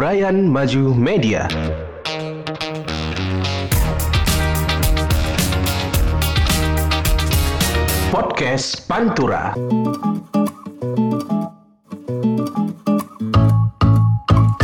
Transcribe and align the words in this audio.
Brian 0.00 0.48
Maju 0.48 0.96
Media. 0.96 1.44
Podcast 8.08 8.88
Pantura. 8.88 9.52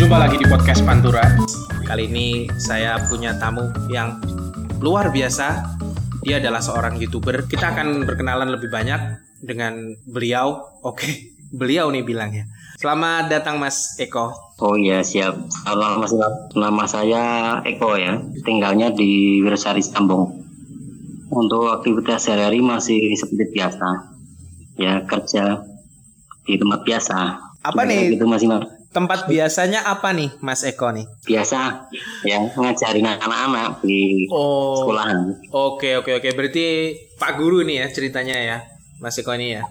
Jumpa 0.01 0.17
lagi 0.17 0.41
di 0.41 0.49
podcast 0.49 0.81
Pantura. 0.89 1.29
Kali 1.85 2.09
ini 2.09 2.49
saya 2.57 2.97
punya 3.05 3.37
tamu 3.37 3.69
yang 3.93 4.17
luar 4.81 5.13
biasa. 5.13 5.77
Dia 6.25 6.41
adalah 6.41 6.65
seorang 6.65 6.97
youtuber. 6.97 7.45
Kita 7.45 7.77
akan 7.77 8.09
berkenalan 8.09 8.57
lebih 8.57 8.73
banyak 8.73 9.21
dengan 9.45 10.01
beliau. 10.09 10.81
Oke, 10.81 11.37
beliau 11.61 11.93
nih 11.93 12.09
bilangnya. 12.09 12.56
Selamat 12.77 13.33
datang 13.33 13.57
Mas 13.57 13.97
Eko. 13.97 14.37
Oh 14.61 14.77
iya 14.77 15.01
siap. 15.01 15.33
Mas 15.97 16.13
Nama 16.53 16.85
saya 16.85 17.25
Eko 17.65 17.97
ya. 17.97 18.21
Tinggalnya 18.45 18.93
di 18.93 19.41
Wirsari 19.41 19.81
Sambung. 19.81 20.45
Untuk 21.27 21.73
aktivitas 21.73 22.29
sehari-hari 22.29 22.61
masih 22.61 23.17
seperti 23.17 23.49
biasa. 23.51 23.89
Ya 24.77 25.01
kerja 25.03 25.65
di 26.45 26.61
tempat 26.61 26.85
biasa. 26.85 27.17
Apa 27.65 27.83
Cuma 27.83 27.89
nih? 27.89 28.13
Gitu 28.13 28.29
masih 28.29 28.47
Mas. 28.53 28.69
Tempat 28.93 29.25
biasanya 29.25 29.81
apa 29.85 30.13
nih 30.13 30.33
Mas 30.41 30.61
Eko 30.65 30.89
nih? 30.89 31.05
biasa 31.25 31.89
ya 32.25 32.41
ngajarin 32.53 33.05
anak-anak 33.05 33.85
di 33.85 34.25
Oh. 34.29 34.85
sekolahan. 34.85 35.33
Oke 35.49 35.97
oke 35.97 36.17
oke. 36.17 36.29
Berarti 36.33 36.93
Pak 37.17 37.37
Guru 37.37 37.65
nih 37.65 37.85
ya 37.85 37.87
ceritanya 37.89 38.37
ya, 38.37 38.57
Mas 39.01 39.17
Eko 39.17 39.33
ini 39.33 39.57
ya. 39.57 39.65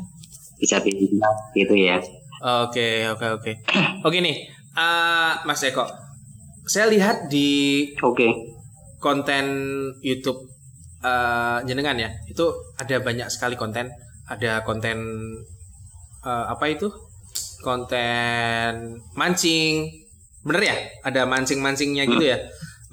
Bisa 0.57 0.77
dibilang 0.77 1.33
gitu 1.53 1.73
ya. 1.73 2.01
Oke 2.43 3.07
oke 3.07 3.27
oke. 3.39 3.51
Oke 4.03 4.17
nih, 4.19 4.49
eh, 4.75 5.33
Mas 5.47 5.63
Eko. 5.63 5.87
Saya 6.65 6.89
lihat 6.89 7.29
di 7.29 7.85
Oke. 8.01 8.27
konten 8.99 9.45
YouTube 10.01 10.49
eh, 11.05 11.57
jenengan 11.63 11.95
ya, 11.95 12.09
itu 12.27 12.45
ada 12.75 12.99
banyak 12.99 13.29
sekali 13.31 13.55
konten. 13.55 13.87
Ada 14.27 14.65
konten 14.65 14.97
eh, 16.25 16.45
apa 16.49 16.65
itu? 16.67 16.91
Konten 17.63 18.99
mancing, 19.15 19.89
bener 20.43 20.61
ya? 20.65 20.75
Ada 21.05 21.23
mancing-mancingnya 21.25 22.03
gitu 22.09 22.25
ya? 22.25 22.37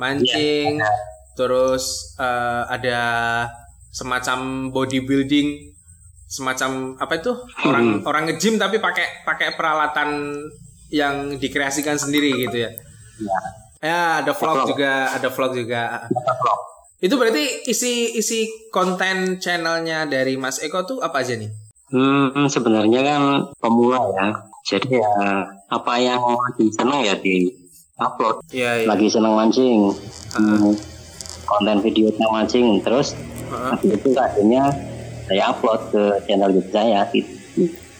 Mancing, 0.01 0.81
Iya, 0.81 0.91
terus 1.37 2.17
eh, 2.21 2.63
ada 2.69 3.01
semacam 3.93 4.71
bodybuilding, 4.73 5.72
semacam 6.33 6.97
apa 6.97 7.21
itu? 7.21 7.33
Orang 7.69 8.01
orang 8.09 8.33
nge-gym 8.33 8.57
tapi 8.57 8.81
pakai 8.81 9.29
pakai 9.29 9.53
peralatan 9.53 10.41
yang 10.89 11.37
dikreasikan 11.37 12.01
sendiri 12.01 12.33
gitu 12.49 12.57
ya? 12.65 12.71
Ya. 13.21 13.39
Ya, 13.83 14.01
ada 14.23 14.33
vlog 14.33 14.63
Vlog. 14.63 14.69
juga, 14.73 15.11
ada 15.11 15.29
vlog 15.29 15.53
juga. 15.59 16.07
Itu 17.03 17.19
berarti 17.19 17.67
isi 17.67 18.15
isi 18.15 18.47
konten 18.71 19.43
channelnya 19.43 20.07
dari 20.07 20.39
Mas 20.39 20.63
Eko 20.63 20.87
tuh 20.87 21.03
apa 21.03 21.21
aja 21.27 21.35
nih? 21.35 21.51
Hmm, 21.91 22.47
sebenarnya 22.47 23.03
kan 23.03 23.23
pemula 23.59 24.01
ya. 24.17 24.27
Jadi 24.63 25.03
ya 25.03 25.13
apa 25.67 25.93
yang 25.99 26.23
lagi 26.23 26.71
seneng 26.71 27.03
ya 27.03 27.19
di 27.19 27.51
upload. 27.99 28.47
Iya, 28.55 28.71
iya. 28.83 28.87
Lagi 28.87 29.11
seneng 29.11 29.35
mancing. 29.35 29.91
Hmm, 30.39 30.73
konten 31.45 31.77
video 31.83 32.15
mancing. 32.31 32.79
Terus 32.87 33.19
Heeh. 33.51 33.71
habis 33.75 33.91
itu 33.99 34.09
akhirnya 34.15 34.71
saya 35.29 35.53
upload 35.53 35.81
ke 35.93 36.03
channel 36.27 36.51
YouTube 36.51 36.73
saya 36.75 37.07
gitu. 37.13 37.33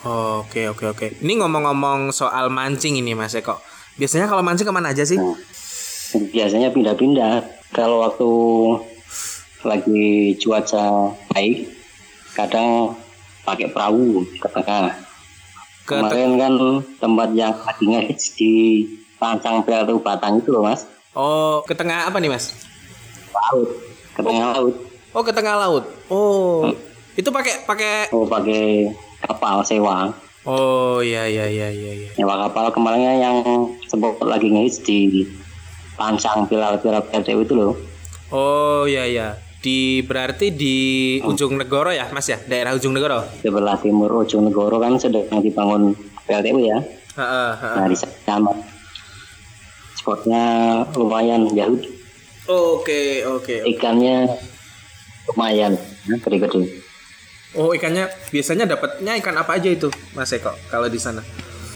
Oke, 0.03 0.67
oke, 0.67 0.85
oke. 0.91 1.07
Ini 1.23 1.39
ngomong-ngomong 1.39 2.11
soal 2.11 2.51
mancing 2.51 2.99
ini 2.99 3.15
Mas 3.15 3.39
Eko. 3.39 3.63
Biasanya 3.95 4.27
kalau 4.27 4.43
mancing 4.43 4.67
ke 4.67 4.75
mana 4.75 4.91
aja 4.91 5.07
sih? 5.07 5.15
Hmm. 5.15 5.39
Biasanya 6.35 6.75
pindah-pindah. 6.75 7.47
Kalau 7.71 8.03
waktu 8.03 8.31
lagi 9.63 10.35
cuaca 10.43 11.15
baik, 11.31 11.71
kadang 12.35 12.99
pakai 13.47 13.71
perahu 13.71 14.27
ke 14.43 14.49
tengah. 14.51 14.91
Ke 15.87 15.99
Kemarin 15.99 16.31
kan 16.39 16.55
tempat 16.99 17.29
yang 17.39 17.55
lagi 17.63 17.87
di 18.35 18.53
Pancang 19.23 19.63
Platu 19.63 20.03
Batang 20.03 20.43
itu 20.43 20.51
loh 20.51 20.67
mas, 20.67 20.83
oh, 21.15 21.63
ke 21.63 21.75
tengah 21.79 22.11
apa 22.11 22.19
nih 22.19 22.31
Mas? 22.31 22.55
laut, 23.33 23.69
ke 24.15 24.21
tengah 24.23 24.47
laut. 24.57 24.75
Oh, 25.13 25.23
ke 25.23 25.33
tengah 25.35 25.55
laut. 25.61 25.85
Oh. 26.09 26.73
Itu 27.13 27.29
pakai 27.29 27.69
pakai 27.69 27.95
Oh 28.13 28.25
pakai 28.25 28.89
kapal 29.23 29.63
sewa, 29.63 30.11
Oh, 30.43 30.99
iya 30.99 31.31
iya 31.31 31.47
iya 31.47 31.71
iya 31.71 31.93
iya. 31.95 32.11
sewa 32.19 32.35
kapal 32.35 32.75
kemarinnya 32.75 33.15
yang 33.23 33.37
sempat 33.87 34.19
lagi 34.27 34.51
ngehits 34.51 34.83
di 34.83 35.23
Pancang 35.95 36.51
Pilar-Pilar 36.51 37.07
PLTU 37.07 37.47
itu 37.47 37.55
loh. 37.55 37.79
Oh, 38.35 38.83
iya 38.91 39.07
iya. 39.07 39.29
Di 39.63 40.03
berarti 40.03 40.51
di 40.51 40.77
ujung 41.23 41.55
negoro 41.55 41.95
ya, 41.95 42.11
Mas 42.11 42.27
ya? 42.27 42.43
Daerah 42.43 42.75
ujung 42.75 42.91
negoro. 42.91 43.23
Sebelah 43.39 43.79
timur 43.79 44.11
Ujung 44.11 44.51
Negoro 44.51 44.83
kan 44.83 44.99
sedang 44.99 45.39
dibangun 45.39 45.95
PLTU 46.27 46.59
ya. 46.59 46.83
Heeh, 47.15 47.53
heeh. 47.63 47.77
Nah 47.79 47.87
di 47.87 47.95
sana 47.95 48.51
spotnya 49.95 50.45
lumayan 50.99 51.47
jauh, 51.55 51.79
Oke, 52.51 53.23
oke. 53.23 53.63
ikannya 53.71 54.27
lumayan 55.31 55.79
ya, 56.11 56.17
gede-gede. 56.19 56.83
Oh, 57.53 57.77
ikannya 57.77 58.09
biasanya 58.33 58.65
dapatnya 58.65 59.13
ikan 59.21 59.37
apa 59.37 59.61
aja 59.61 59.69
itu, 59.69 59.93
Mas 60.17 60.33
Eko? 60.33 60.57
Kalau 60.73 60.89
di 60.89 60.97
sana? 60.97 61.21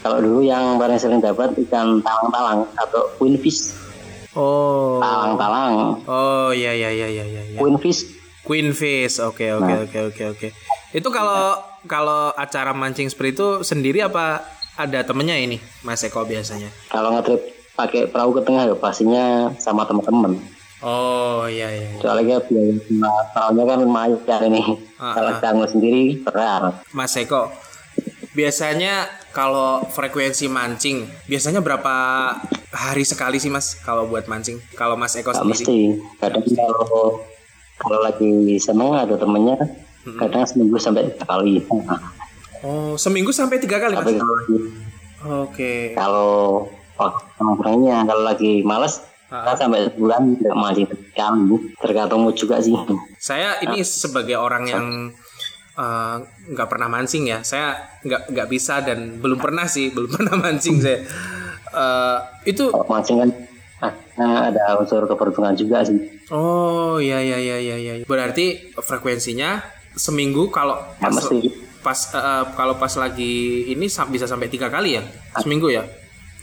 Kalau 0.01 0.25
dulu 0.25 0.41
yang 0.41 0.81
paling 0.81 0.97
sering 0.97 1.21
dapat 1.21 1.53
ikan 1.69 2.01
talang-talang 2.01 2.65
atau 2.81 3.13
queenfish. 3.21 3.77
Oh. 4.33 5.01
Talang-talang, 5.01 6.01
Oh, 6.05 6.49
iya 6.53 6.73
iya 6.73 6.89
iya 6.89 7.09
iya 7.09 7.25
iya. 7.25 7.43
iya. 7.53 7.59
queenfish. 7.61 8.09
Queen 8.41 8.71
fish. 8.73 9.19
Oke, 9.21 9.51
oke, 9.51 9.67
Nah. 9.67 9.83
oke, 9.85 9.99
oke, 10.15 10.23
oke. 10.33 10.49
Itu 10.95 11.09
kalau 11.11 11.59
kalau 11.85 12.31
acara 12.33 12.71
mancing 12.73 13.11
seperti 13.11 13.35
itu 13.37 13.49
sendiri 13.61 14.01
apa 14.01 14.47
ada 14.79 15.03
temennya 15.03 15.37
ini, 15.37 15.59
Mas 15.83 16.01
Eko 16.01 16.23
biasanya? 16.23 16.71
Kalau 16.89 17.11
ngetrip 17.13 17.43
pakai 17.75 18.09
perahu 18.09 18.33
ke 18.33 18.47
tengah 18.47 18.65
ya 18.65 18.77
pastinya 18.79 19.51
sama 19.59 19.85
teman-teman. 19.85 20.41
Oh, 20.87 21.51
iya 21.51 21.67
iya. 21.75 21.83
iya. 21.91 21.99
Soalnya 21.99 22.37
biaya 22.47 22.79
sama 22.87 23.11
perahunya 23.35 23.65
kan 23.67 23.79
lumayan 23.83 24.41
ini. 24.47 24.63
Ah, 25.03 25.19
Kalau 25.19 25.31
ah. 25.35 25.37
kita 25.43 25.67
sendiri 25.67 26.03
berat. 26.23 26.79
Mas 26.95 27.19
Eko, 27.19 27.51
biasanya 28.39 29.11
kalau 29.35 29.83
frekuensi 29.91 30.47
mancing, 30.47 31.11
biasanya 31.27 31.59
berapa 31.59 31.95
hari 32.71 33.03
sekali 33.03 33.43
sih 33.43 33.51
Mas 33.51 33.75
kalau 33.83 34.07
buat 34.07 34.31
mancing? 34.31 34.63
Kalau 34.79 34.95
Mas 34.95 35.19
Eko 35.19 35.35
sendiri? 35.35 35.59
mesti. 35.59 35.79
Kadang 36.23 36.47
kalau 36.47 37.27
kalau 37.77 37.99
lagi 38.01 38.57
seneng 38.63 38.95
ada 38.95 39.19
temennya, 39.19 39.59
Hmm. 40.07 40.23
kadang 40.23 40.47
seminggu 40.47 40.79
sampai 40.79 41.11
tiga 41.11 41.27
kali. 41.27 41.67
Oh, 42.63 42.95
seminggu 42.95 43.35
sampai 43.35 43.59
tiga 43.59 43.83
kali 43.83 43.99
Mas? 43.99 44.07
kalau 44.07 44.35
lagi 44.39 44.57
Oke. 45.27 45.75
kalau 45.99 46.31
oh, 46.95 47.13
kalau 47.35 48.23
lagi 48.23 48.63
males 48.63 49.03
Ah, 49.27 49.43
kita 49.43 49.53
sampai 49.59 49.91
sebulan 49.91 50.39
tidak 50.39 50.55
mancing 50.55 50.87
sekali 50.87 51.43
tergantung 51.83 52.23
juga 52.31 52.63
sih. 52.63 52.75
Saya 53.19 53.59
ini 53.59 53.83
sebagai 53.83 54.39
orang 54.39 54.65
yang 54.65 54.87
eh, 55.75 56.17
nggak 56.55 56.69
pernah 56.71 56.87
mancing 56.87 57.27
ya. 57.27 57.43
Saya 57.43 57.75
nggak 58.07 58.31
nggak 58.31 58.49
bisa 58.49 58.79
dan 58.81 59.19
belum 59.19 59.43
pernah 59.43 59.67
sih, 59.67 59.91
belum 59.91 60.11
pernah 60.17 60.39
mancing 60.39 60.79
saya. 60.79 61.03
Eh, 61.67 62.19
itu 62.47 62.71
kalau 62.71 62.87
mancing 62.87 63.19
kan 63.19 63.31
ah, 63.83 63.93
ada 64.47 64.79
unsur 64.79 65.03
keberuntungan 65.05 65.59
juga 65.59 65.83
sih. 65.83 65.99
Oh 66.31 67.03
ya 67.03 67.19
ya 67.19 67.37
ya 67.37 67.59
ya 67.59 67.77
ya. 67.77 67.93
Berarti 68.07 68.71
frekuensinya 68.79 69.59
seminggu 69.93 70.51
kalau 70.51 70.79
nggak 71.03 71.03
pas 71.03 71.19
mesti. 71.19 71.39
pas 71.83 71.99
eh, 72.15 72.45
kalau 72.55 72.79
pas 72.79 72.95
lagi 72.95 73.35
ini 73.67 73.91
sa- 73.91 74.07
bisa 74.07 74.31
sampai 74.31 74.47
tiga 74.47 74.71
kali 74.71 74.95
ya? 74.95 75.03
Seminggu 75.37 75.67
ya. 75.67 75.83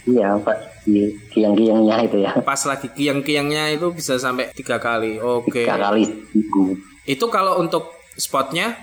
iya 0.04 0.36
pak 0.36 0.73
di 0.84 1.16
kiang-kiangnya 1.32 1.96
itu 2.04 2.20
ya 2.20 2.32
Pas 2.44 2.60
lagi 2.68 2.92
kiang-kiangnya 2.92 3.72
itu 3.72 3.88
bisa 3.90 4.20
sampai 4.20 4.52
tiga 4.52 4.76
kali. 4.76 5.16
Oke. 5.18 5.64
tiga 5.64 5.80
kali 5.80 6.04
seminggu 6.04 6.76
Itu 7.08 7.28
kalau 7.32 7.60
untuk 7.60 7.92
spotnya 8.16 8.76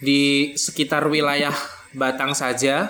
di 0.00 0.52
sekitar 0.56 1.04
wilayah 1.12 1.52
Batang 1.90 2.38
saja, 2.38 2.86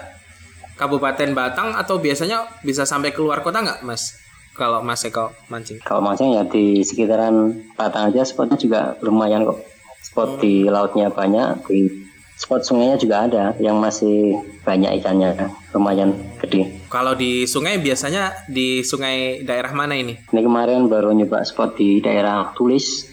Kabupaten 0.77 1.33
Batang 1.33 1.73
atau 1.73 1.97
biasanya 1.99 2.45
bisa 2.61 2.85
sampai 2.85 3.17
keluar 3.17 3.41
kota 3.41 3.65
nggak, 3.65 3.81
Mas? 3.81 4.21
Kalau 4.53 4.85
Mas 4.85 5.01
Eko 5.09 5.33
mancing. 5.49 5.81
kalau 5.81 6.05
mancing 6.05 6.37
ya 6.37 6.45
di 6.45 6.85
sekitaran 6.85 7.65
Batang 7.81 8.13
aja 8.13 8.29
spotnya 8.29 8.61
juga 8.61 8.95
lumayan 9.01 9.49
kok 9.49 9.57
spot 10.05 10.43
di 10.43 10.69
lautnya 10.69 11.09
banyak 11.09 11.65
di 11.65 11.89
spot 12.37 12.65
sungainya 12.65 12.97
juga 12.97 13.25
ada 13.25 13.45
yang 13.61 13.77
masih 13.81 14.37
banyak 14.65 15.01
ikannya 15.01 15.37
lumayan 15.77 16.13
gede 16.51 16.91
Kalau 16.91 17.15
di 17.15 17.47
sungai 17.47 17.79
biasanya 17.79 18.35
di 18.51 18.83
sungai 18.83 19.47
daerah 19.47 19.71
mana 19.71 19.95
ini? 19.95 20.19
ini 20.19 20.41
kemarin 20.43 20.91
baru 20.91 21.15
nyoba 21.15 21.47
spot 21.47 21.79
di 21.79 22.03
daerah 22.03 22.51
Tulis. 22.59 23.07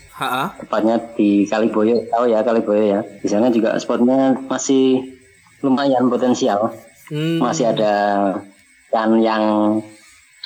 Tepatnya 0.57 0.98
di 1.13 1.45
Kaliboyo. 1.45 2.10
Tahu 2.10 2.25
ya 2.34 2.42
Kaliboyo 2.42 2.81
ya? 2.81 3.01
Di 3.22 3.30
sana 3.30 3.54
juga 3.54 3.78
spotnya 3.78 4.34
masih 4.50 5.06
lumayan 5.62 6.10
potensial. 6.10 6.74
Hmm. 7.07 7.39
masih 7.39 7.72
ada 7.72 7.95
ikan 8.92 9.16
yang 9.24 9.80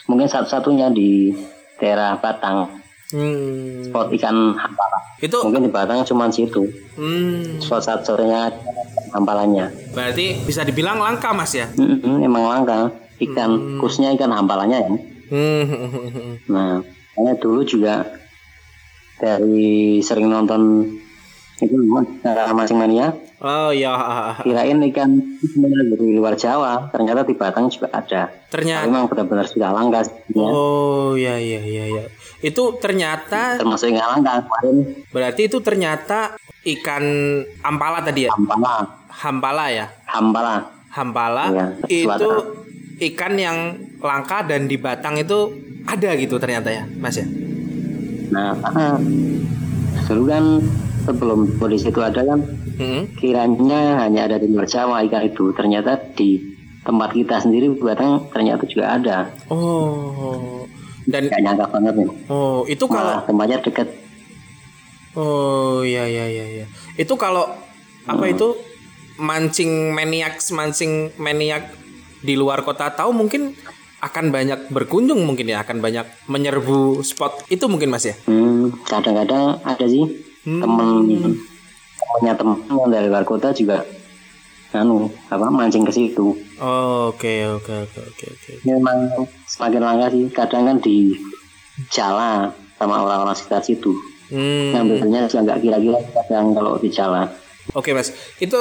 mungkin 0.06 0.30
satu-satunya 0.30 0.94
di 0.94 1.34
daerah 1.82 2.22
Batang. 2.22 2.78
Hmm. 3.12 3.92
spot 3.92 4.08
ikan 4.16 4.56
hampala 4.56 5.00
Itu 5.20 5.42
mungkin 5.44 5.66
di 5.68 5.72
Batang 5.74 6.06
cuma 6.06 6.30
situ. 6.30 6.70
Hmm, 6.94 7.58
spot 7.58 7.82
satu-satunya 7.82 8.54
hampalannya 9.12 9.70
berarti 9.92 10.42
bisa 10.42 10.64
dibilang 10.64 10.98
langka 10.98 11.32
Mas 11.32 11.52
ya. 11.52 11.68
Mm-mm, 11.76 12.24
emang 12.24 12.44
langka 12.48 12.92
ikan 13.22 13.78
khususnya 13.78 14.12
ikan 14.16 14.32
hampalanya 14.32 14.80
ya 14.82 14.92
Hmm. 15.32 15.64
nah 16.52 16.84
saya 17.16 17.40
dulu 17.40 17.64
juga 17.64 18.04
dari 19.16 20.02
sering 20.02 20.28
nonton 20.28 20.92
itu 21.56 21.76
cara 22.20 22.52
masing 22.52 22.76
mania 22.76 23.16
Oh 23.42 23.74
ya, 23.74 23.98
kirain 24.46 24.78
ikan 24.94 25.18
dari 25.42 26.14
luar 26.14 26.38
Jawa 26.38 26.94
ternyata 26.94 27.26
di 27.26 27.34
Batang 27.34 27.74
juga 27.74 27.90
ada 27.90 28.30
ternyata. 28.54 28.86
memang 28.86 29.10
benar-benar 29.10 29.50
sudah 29.50 29.74
langka 29.74 30.06
sebenarnya. 30.06 30.54
Oh 30.54 31.18
ya 31.18 31.42
ya 31.42 31.58
ya 31.58 31.86
ya. 31.90 32.04
Itu 32.38 32.78
ternyata 32.78 33.58
termasuk 33.58 33.90
ikan 33.98 34.22
langka 34.22 34.46
berarti 35.10 35.50
itu 35.50 35.58
ternyata 35.58 36.38
ikan 36.62 37.02
ampala 37.66 38.06
tadi 38.06 38.30
ya. 38.30 38.30
hampala 38.30 39.01
Hampala 39.12 39.68
ya. 39.68 39.86
hampala 40.08 40.64
Hampala 40.88 41.46
Iya, 41.52 41.68
itu 41.88 42.30
ikan 43.12 43.34
yang 43.36 43.58
langka 44.00 44.44
dan 44.44 44.66
di 44.66 44.76
Batang 44.76 45.16
itu 45.16 45.52
ada 45.84 46.14
gitu 46.16 46.36
ternyata 46.36 46.68
ya, 46.68 46.84
Mas 46.96 47.16
ya. 47.16 47.26
nah 48.30 48.56
ah, 48.62 48.96
dulu 50.06 50.24
kan 50.26 50.44
sebelum 51.02 51.40
polisi 51.58 51.88
itu 51.88 52.00
ada 52.00 52.24
kan 52.24 52.40
Hmm. 52.72 53.06
kiranya 53.14 54.02
hanya 54.02 54.26
ada 54.26 54.38
di 54.38 54.50
luar 54.50 54.66
Jawa 54.66 55.06
ikan 55.06 55.22
itu 55.22 55.54
ternyata 55.54 56.00
di 56.16 56.40
tempat 56.82 57.12
kita 57.12 57.38
sendiri 57.38 57.70
Batang 57.72 58.32
ternyata 58.32 58.66
juga 58.66 58.96
ada 58.96 59.30
Oh. 59.48 60.66
Dan 61.04 61.28
nggak 61.28 61.42
nyangka 61.42 61.66
banget 61.68 61.94
nih 61.94 62.08
oh 62.26 62.66
itu 62.66 62.86
kalau 62.86 63.06
malah 63.06 63.22
tempatnya 63.22 63.58
deket 63.60 63.88
oh 65.14 65.84
ya 65.84 66.08
ya 66.08 66.26
ya 66.26 66.64
ya. 66.64 66.66
Itu 66.96 67.14
kalau 67.16 67.46
apa 68.04 68.24
itu 68.26 68.56
mancing 69.22 69.94
maniak 69.94 70.42
mancing 70.50 71.14
maniak 71.16 71.70
di 72.20 72.34
luar 72.34 72.62
kota 72.62 72.90
tahu 72.90 73.14
mungkin 73.14 73.54
akan 74.00 74.34
banyak 74.34 74.68
berkunjung 74.68 75.22
mungkin 75.22 75.46
ya 75.46 75.62
akan 75.62 75.78
banyak 75.78 76.10
menyerbu 76.26 77.00
spot 77.02 77.46
itu 77.48 77.66
mungkin 77.66 77.88
Mas 77.88 78.04
ya. 78.04 78.18
hmm, 78.26 78.82
kadang-kadang 78.84 79.62
ada 79.62 79.86
sih 79.86 80.06
Hmm. 80.42 80.58
temen 80.58 80.90
temennya 81.94 82.34
temen 82.34 82.58
yang 82.66 82.90
dari 82.90 83.06
luar 83.06 83.22
kota 83.22 83.54
juga 83.54 83.86
anu 84.74 85.06
apa 85.30 85.46
mancing 85.48 85.86
ke 85.86 85.94
situ 85.94 86.34
Oh, 86.58 87.10
Oke 87.10 87.42
oke 87.44 87.70
oke 87.86 88.00
oke 88.02 88.26
oke. 88.28 88.52
memang 88.64 89.06
semakin 89.46 89.82
langka 89.82 90.08
sih 90.10 90.26
kadang 90.30 90.66
kan 90.66 90.78
di 90.78 91.14
jala 91.88 92.50
sama 92.76 93.02
orang-orang 93.02 93.34
sekitar 93.34 93.62
situ 93.62 93.94
Hmm. 94.32 94.72
ngambilnya 94.72 95.28
juga 95.28 95.44
nggak 95.44 95.60
kira-kira 95.60 96.00
kadang 96.16 96.56
kalau 96.56 96.74
di 96.78 96.88
jala 96.88 97.28
Oke 97.72 97.94
mas, 97.94 98.12
itu 98.38 98.58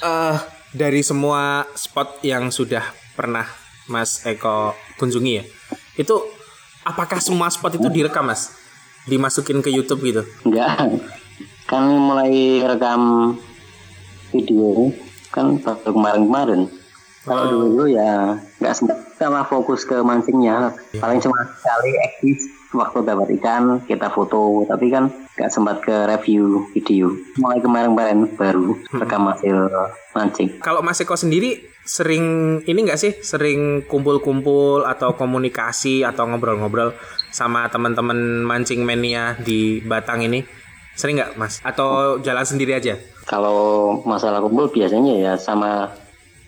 eh, 0.00 0.36
dari 0.70 1.00
semua 1.00 1.66
spot 1.72 2.22
yang 2.22 2.48
sudah 2.48 2.82
pernah 3.12 3.46
Mas 3.84 4.24
Eko 4.24 4.72
kunjungi 4.96 5.32
ya, 5.36 5.44
itu 5.96 6.14
apakah 6.82 7.20
semua 7.20 7.46
spot 7.48 7.76
itu 7.76 7.88
direkam 7.88 8.24
mas, 8.24 8.54
dimasukin 9.04 9.60
ke 9.60 9.68
YouTube 9.68 10.00
gitu? 10.02 10.22
enggak. 10.42 10.98
Kan 11.64 11.84
mulai 11.90 12.60
rekam 12.60 13.34
video 14.30 14.92
kan 15.28 15.58
baru 15.58 15.90
kemarin-kemarin. 15.90 16.60
Kalau 17.24 17.40
Oh. 17.40 17.48
dulu 17.48 17.66
dulu 17.72 17.84
ya 17.88 18.36
nggak 18.60 18.74
sempat 18.76 18.98
sama 19.16 19.42
fokus 19.42 19.82
ke 19.82 19.96
mancingnya. 19.98 20.70
Paling 20.94 21.18
cuma 21.18 21.40
sekali 21.56 21.90
eksis 22.04 22.52
waktu 22.74 23.06
dapat 23.06 23.32
ikan 23.40 23.80
kita 23.86 24.10
foto. 24.10 24.66
Tapi 24.68 24.90
kan 24.90 25.08
nggak 25.08 25.50
sempat 25.50 25.80
ke 25.80 25.94
review 26.10 26.66
video. 26.74 27.14
Mulai 27.38 27.62
kemarin-kemarin 27.62 28.18
baru 28.34 28.74
rekam 28.98 29.30
hasil 29.30 29.70
mancing 30.14 30.62
Kalau 30.62 30.82
Mas 30.82 31.00
Eko 31.00 31.14
sendiri 31.14 31.72
sering 31.86 32.58
ini 32.66 32.80
nggak 32.84 33.00
sih, 33.00 33.12
sering 33.22 33.86
kumpul-kumpul 33.88 34.82
atau 34.84 35.14
komunikasi 35.14 36.02
atau 36.02 36.26
ngobrol-ngobrol 36.26 36.92
sama 37.30 37.70
teman-teman 37.70 38.42
mancing 38.44 38.82
mania 38.82 39.38
di 39.40 39.78
Batang 39.80 40.26
ini? 40.26 40.42
Sering 40.94 41.18
nggak 41.18 41.34
mas? 41.34 41.58
Atau 41.66 42.22
jalan 42.22 42.46
sendiri 42.46 42.78
aja? 42.78 42.94
kalau 43.24 44.00
masalah 44.04 44.40
kumpul 44.44 44.68
biasanya 44.68 45.12
ya 45.16 45.32
sama 45.40 45.90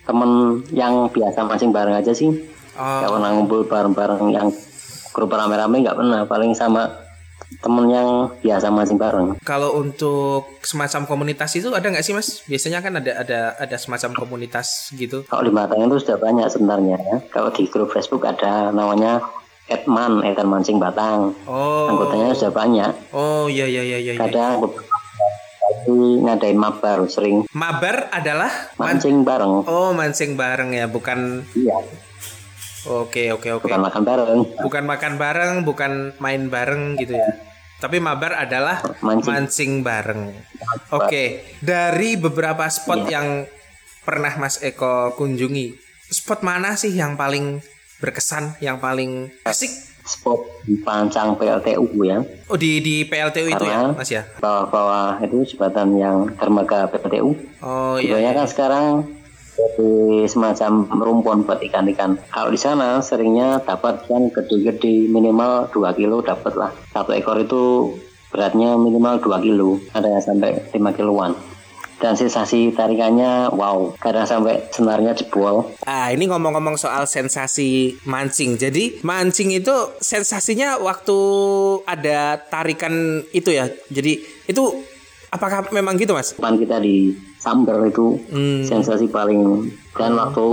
temen 0.05 0.63
yang 0.71 1.09
biasa 1.11 1.43
mancing 1.43 1.73
bareng 1.73 1.97
aja 1.97 2.13
sih. 2.15 2.31
Oh, 2.77 3.01
pernah 3.09 3.33
ngumpul 3.33 3.65
bareng-bareng 3.65 4.29
yang 4.29 4.53
grup 5.17 5.33
rame-rame 5.33 5.81
nggak 5.81 5.97
pernah 5.97 6.21
paling 6.23 6.53
sama 6.53 6.85
temen 7.57 7.87
yang 7.87 8.09
biasa 8.37 8.69
mancing 8.69 8.95
bareng 8.95 9.33
Kalau 9.41 9.73
untuk 9.73 10.45
semacam 10.61 11.05
komunitas 11.05 11.55
itu 11.55 11.71
ada 11.71 11.87
nggak 11.87 12.01
sih 12.01 12.11
mas? 12.11 12.43
Biasanya 12.43 12.79
kan 12.79 12.93
ada 12.95 13.17
ada 13.17 13.39
ada 13.55 13.75
semacam 13.75 14.13
komunitas 14.15 14.93
gitu. 14.93 15.25
kalau 15.25 15.41
di 15.41 15.49
Batang 15.49 15.81
itu 15.81 15.97
sudah 15.97 16.17
banyak 16.17 16.45
sebenarnya 16.45 16.97
ya 16.99 17.17
kalau 17.27 17.49
di 17.49 17.65
grup 17.65 17.89
Facebook 17.89 18.21
ada 18.21 18.69
namanya 18.69 19.25
Edman 19.65 20.21
Edan 20.21 20.45
Mancing 20.45 20.77
Batang 20.77 21.33
Oh. 21.43 21.89
anggotanya 21.89 22.31
sudah 22.31 22.53
banyak 22.53 22.91
Oh 23.11 23.47
iya 23.47 23.65
iya 23.65 23.81
iya 23.81 23.97
iya. 23.97 24.13
iya. 24.13 24.21
kadang 24.21 24.61
kali 25.57 25.97
ngadain 26.21 26.55
mabar 26.55 26.99
sering 27.05 27.43
Mabar 27.49 28.07
adalah 28.09 28.51
man- 28.75 28.95
mancing 28.95 29.23
bareng 29.23 29.63
Oh 29.65 29.91
mancing 29.91 30.35
bareng 30.35 30.71
ya, 30.71 30.85
bukan. 30.85 31.43
iya 31.53 31.75
Oke 32.89 33.29
oke 33.29 33.49
oke. 33.53 33.65
bukan 33.65 33.81
makan 33.81 34.03
bareng 34.03 34.39
Bukan 34.57 34.83
makan 34.85 35.13
bareng, 35.15 35.53
bukan 35.61 35.91
main 36.17 36.47
bareng 36.47 36.95
gitu 36.95 37.13
ya. 37.13 37.27
Tapi 37.77 37.99
mabar 37.99 38.33
adalah 38.39 38.81
Mancing. 38.99 39.29
mancing 39.29 39.71
bareng. 39.81 40.33
Oke, 40.89 41.45
dari 41.59 42.15
beberapa 42.15 42.65
spot 42.67 43.05
Iya. 43.05 43.11
yang 43.13 43.27
pernah 44.01 44.33
Mas 44.35 44.57
Eko 44.59 45.13
kunjungi, 45.13 45.77
spot 46.07 46.41
mana 46.41 46.73
sih 46.73 46.89
yang 46.89 47.13
paling 47.13 47.61
berkesan, 47.97 48.57
yang 48.59 48.77
paling 48.77 49.29
asik? 49.43 49.69
spot 50.07 50.39
di 50.63 50.79
Pancang 50.79 51.35
PLTU 51.35 51.83
ya 51.99 52.23
Oh 52.47 52.55
di 52.55 52.79
di 52.79 53.03
PLTU 53.03 53.43
itu 53.45 53.59
ya, 53.61 53.83
Karena- 53.83 53.91
Mas 53.91 54.07
ya? 54.07 54.23
bawah-bawah 54.39 55.19
itu 55.19 55.43
jembatan 55.45 55.91
yang 55.93 56.31
dermaga 56.33 56.87
PLTU 56.87 57.35
Oh 57.59 57.99
iya. 57.99 58.15
Sebenarnya 58.15 58.31
kan 58.33 58.47
sekarang 58.47 58.85
jadi 59.57 60.29
semacam 60.29 60.85
rumpun 60.93 61.37
buat 61.49 61.57
ikan-ikan. 61.65 62.21
Kalau 62.29 62.53
di 62.53 62.59
sana 62.61 63.01
seringnya 63.01 63.57
dapat 63.65 64.05
ikan 64.05 64.29
gede-gede 64.29 65.09
minimal 65.09 65.73
2 65.73 65.97
kilo 65.97 66.21
dapat 66.21 66.53
lah. 66.53 66.71
Satu 66.93 67.17
ekor 67.17 67.41
itu 67.41 67.97
beratnya 68.29 68.77
minimal 68.77 69.17
2 69.17 69.41
kilo, 69.41 69.81
ada 69.97 70.05
yang 70.05 70.21
sampai 70.21 70.61
5 70.69 70.93
kiloan. 70.93 71.33
Dan 71.97 72.13
sensasi 72.13 72.77
tarikannya 72.77 73.49
wow, 73.57 73.97
kadang 73.97 74.29
sampai 74.29 74.69
senarnya 74.69 75.17
jebol. 75.17 75.65
Ah, 75.81 76.13
ini 76.13 76.29
ngomong-ngomong 76.29 76.77
soal 76.77 77.09
sensasi 77.09 77.97
mancing. 78.05 78.53
Jadi, 78.53 79.01
mancing 79.01 79.49
itu 79.57 79.73
sensasinya 79.97 80.77
waktu 80.77 81.17
ada 81.89 82.37
tarikan 82.37 83.25
itu 83.33 83.49
ya. 83.49 83.65
Jadi, 83.89 84.21
itu 84.45 84.63
apakah 85.29 85.67
memang 85.69 85.95
gitu, 85.95 86.11
Mas? 86.11 86.33
Depan 86.33 86.55
kita 86.55 86.77
di 86.77 87.11
Samber 87.37 87.85
itu 87.85 88.17
Hmm. 88.27 88.63
sensasi 88.63 89.07
paling 89.07 89.69
dan 89.93 90.13
waktu 90.13 90.45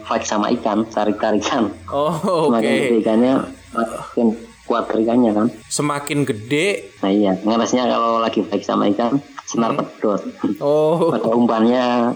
fight 0.00 0.24
sama 0.24 0.48
ikan, 0.52 0.82
tarik-tarikan. 0.86 1.70
Oh, 1.86 2.14
oke. 2.48 2.56
Semakin 2.56 2.72
gede 2.80 2.96
ikannya, 2.98 3.32
makin 3.70 4.26
kuat 4.64 4.84
tarikannya 4.86 5.30
kan. 5.30 5.46
Semakin 5.66 6.18
gede. 6.24 6.66
Nah 7.00 7.10
iya, 7.10 7.32
ngerasnya 7.36 7.84
kalau 7.84 8.18
lagi 8.18 8.40
baik 8.40 8.62
sama 8.62 8.88
ikan, 8.88 9.18
senar 9.44 9.74
pedot. 9.74 10.22
Oh, 10.58 11.10
Pada 11.10 11.28
umpannya, 11.28 12.14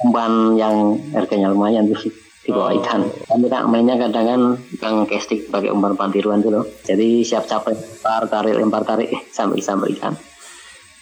umpan 0.00 0.32
yang 0.54 0.74
harganya 1.10 1.48
lumayan 1.48 1.88
tuh 1.88 2.08
di 2.44 2.52
bawah 2.52 2.70
Oh. 2.70 2.78
ikan. 2.78 3.08
Tak 3.26 3.64
mainnya 3.66 3.96
kadang 3.96 4.26
kan 4.26 4.40
yang 4.78 4.96
casting 5.04 5.48
pakai 5.48 5.68
umpan 5.68 5.96
pantiruan 5.96 6.38
tuh 6.38 6.52
loh. 6.52 6.64
Jadi 6.82 7.24
siap 7.24 7.44
capek, 7.44 7.72
lempar 7.72 8.22
tarik, 8.28 8.54
lempar 8.54 8.82
tarik 8.84 9.08
sampai 9.32 9.58
sampai 9.58 9.96
ikan. 9.96 10.12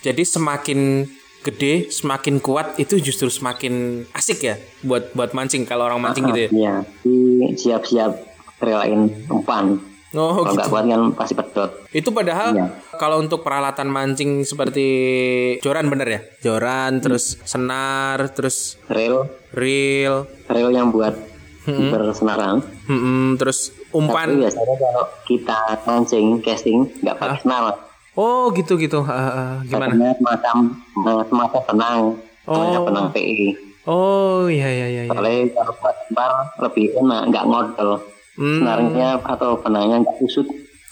Jadi 0.03 0.23
semakin 0.23 1.07
gede, 1.41 1.89
semakin 1.89 2.39
kuat 2.39 2.77
itu 2.77 2.99
justru 2.99 3.27
semakin 3.27 4.07
asik 4.13 4.43
ya 4.43 4.55
buat 4.81 5.11
buat 5.13 5.33
mancing 5.33 5.63
kalau 5.63 5.87
orang 5.87 5.99
mancing 6.01 6.27
gitu 6.29 6.47
ya. 6.47 6.49
Iya, 6.53 6.75
siap-siap 7.53 8.13
relain 8.59 9.27
umpan. 9.27 9.79
Oh, 10.13 10.45
Kalau 10.45 10.53
gitu. 10.55 10.69
kuat 10.69 10.85
kan 10.85 11.03
pasti 11.17 11.33
pedot. 11.33 11.71
Itu 11.89 12.13
padahal 12.13 12.53
Iya. 12.53 12.67
kalau 12.95 13.17
untuk 13.17 13.41
peralatan 13.41 13.89
mancing 13.89 14.45
seperti 14.45 14.87
joran 15.59 15.89
bener 15.89 16.05
ya? 16.07 16.21
Joran, 16.43 17.01
terus 17.01 17.41
senar, 17.43 18.29
terus 18.29 18.77
Reel, 18.87 19.25
reel, 19.51 20.29
reel 20.47 20.69
yang 20.71 20.93
buat 20.93 21.17
bersenaran. 21.65 22.61
mm-mm, 22.85 23.41
terus 23.41 23.73
Tapi 23.73 23.89
umpan. 23.95 24.29
biasanya 24.37 24.77
kalau 24.77 25.05
kita 25.25 25.59
mancing, 25.83 26.27
casting, 26.41 26.93
nggak 27.01 27.17
pakai 27.17 27.39
senar. 27.41 27.63
Oh 28.13 28.53
gitu 28.53 28.77
gitu. 28.77 29.01
Ah, 29.09 29.65
gimana? 29.65 29.97
Semacam 30.13 30.57
semacam 31.25 31.61
benang, 31.69 32.01
namanya 32.45 32.79
Oh. 32.79 32.85
benang 32.85 33.07
PE. 33.09 33.49
Oh 33.83 34.47
iya 34.47 34.69
iya 34.69 34.87
iya. 34.87 35.03
iya. 35.09 35.11
Soalnya 35.11 35.49
kalau 35.57 35.73
buat 35.81 35.97
lempar 36.07 36.31
lebih 36.61 36.87
enak, 37.01 37.23
nggak 37.33 37.45
ngodol. 37.49 37.91
Hmm. 38.33 38.65
senarnya 38.65 39.21
atau 39.21 39.61
benangnya 39.61 40.01
nggak 40.01 40.17
kusut. 40.17 40.49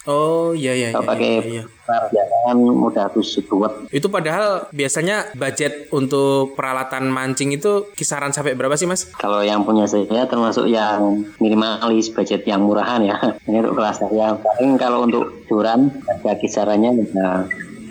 Oh 0.08 0.56
iya 0.56 0.72
iya. 0.72 0.96
Kalau 0.96 1.04
iya, 1.04 1.10
pakai 1.12 1.30
iya, 1.44 1.64
iya. 2.08 2.24
kan 2.48 2.56
mudah 2.56 3.12
kusut 3.12 3.44
buat. 3.52 3.92
Itu 3.92 4.08
padahal 4.08 4.72
biasanya 4.72 5.36
budget 5.36 5.92
untuk 5.92 6.56
peralatan 6.56 7.12
mancing 7.12 7.52
itu 7.52 7.92
kisaran 7.92 8.32
sampai 8.32 8.56
berapa 8.56 8.72
sih 8.80 8.88
mas? 8.88 9.12
Kalau 9.20 9.44
yang 9.44 9.60
punya 9.68 9.84
saya 9.84 10.24
termasuk 10.24 10.72
yang 10.72 11.28
minimalis 11.36 12.08
budget 12.16 12.48
yang 12.48 12.64
murahan 12.64 13.04
ya. 13.04 13.16
Ini 13.48 13.60
untuk 13.60 13.76
kelas 13.76 14.00
saya. 14.00 14.40
Paling 14.40 14.80
kalau 14.80 15.04
untuk 15.04 15.44
duran 15.52 15.92
harga 16.08 16.32
kisarannya 16.40 17.04
bisa 17.04 17.44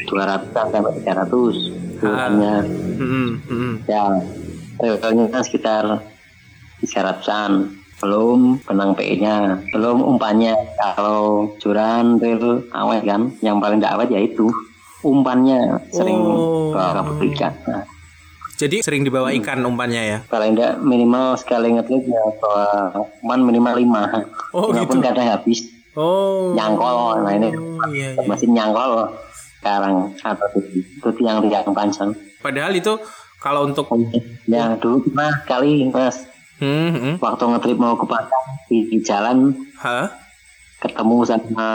200 0.10 0.50
sampai 0.50 0.94
300 1.06 2.02
durannya. 2.02 2.56
Hmm, 2.98 3.30
hmm. 3.46 3.74
Ya, 3.86 4.18
kan 5.30 5.44
sekitar 5.46 6.02
300-an. 6.82 7.78
Belum 8.00 8.56
benang 8.62 8.96
PE-nya, 8.96 9.36
belum 9.70 10.00
umpannya. 10.00 10.56
Kalau 10.96 11.52
curan, 11.58 12.16
reel, 12.16 12.64
awet 12.72 13.04
kan, 13.04 13.32
yang 13.40 13.60
paling 13.60 13.78
tidak 13.78 13.96
awet 13.96 14.10
ya 14.10 14.22
itu 14.22 14.48
umpannya 15.00 15.80
sering 15.90 16.16
Oh. 16.18 16.72
bawa 16.72 16.92
kabut 16.98 17.24
ikan. 17.30 17.54
Nah, 17.66 17.84
Jadi 18.56 18.84
sering 18.84 19.04
dibawa 19.04 19.32
ikan 19.34 19.64
umpannya 19.64 20.04
ya? 20.06 20.20
paling 20.28 20.52
tidak 20.52 20.80
minimal 20.80 21.32
sekali 21.34 21.72
ngetrip 21.72 22.04
ya 22.04 22.24
bawa 22.38 22.92
umpan 23.18 23.40
minimal 23.42 23.72
5. 23.74 24.20
Oh, 24.52 24.68
Walaupun 24.68 25.00
gitu. 25.00 25.08
kadang 25.08 25.28
habis 25.30 25.60
Oh. 25.96 26.52
nyangkol. 26.52 27.24
Nah 27.24 27.34
ini 27.34 27.50
Oh 27.56 27.88
iya, 27.90 28.16
iya. 28.16 28.28
masih 28.28 28.48
nyangkol 28.48 29.16
sekarang 29.60 30.12
atau 30.18 30.48
itu, 30.54 30.60
itu 30.76 31.10
tiang-tiang 31.16 31.72
panjang. 31.72 32.12
Padahal 32.40 32.72
itu 32.72 33.00
kalau 33.38 33.64
untuk 33.64 33.88
Ya 34.46 34.76
dulu 34.76 35.08
pernah 35.08 35.32
kali 35.44 35.88
mas 35.88 36.20
hmm, 36.60 36.90
hmm. 36.94 37.14
waktu 37.18 37.44
ngetrip 37.46 37.78
mau 37.78 37.96
ke 37.96 38.06
Padang 38.06 38.46
di, 38.68 39.00
jalan 39.00 39.38
Hah? 39.76 40.08
ketemu 40.78 41.18
sama 41.24 41.70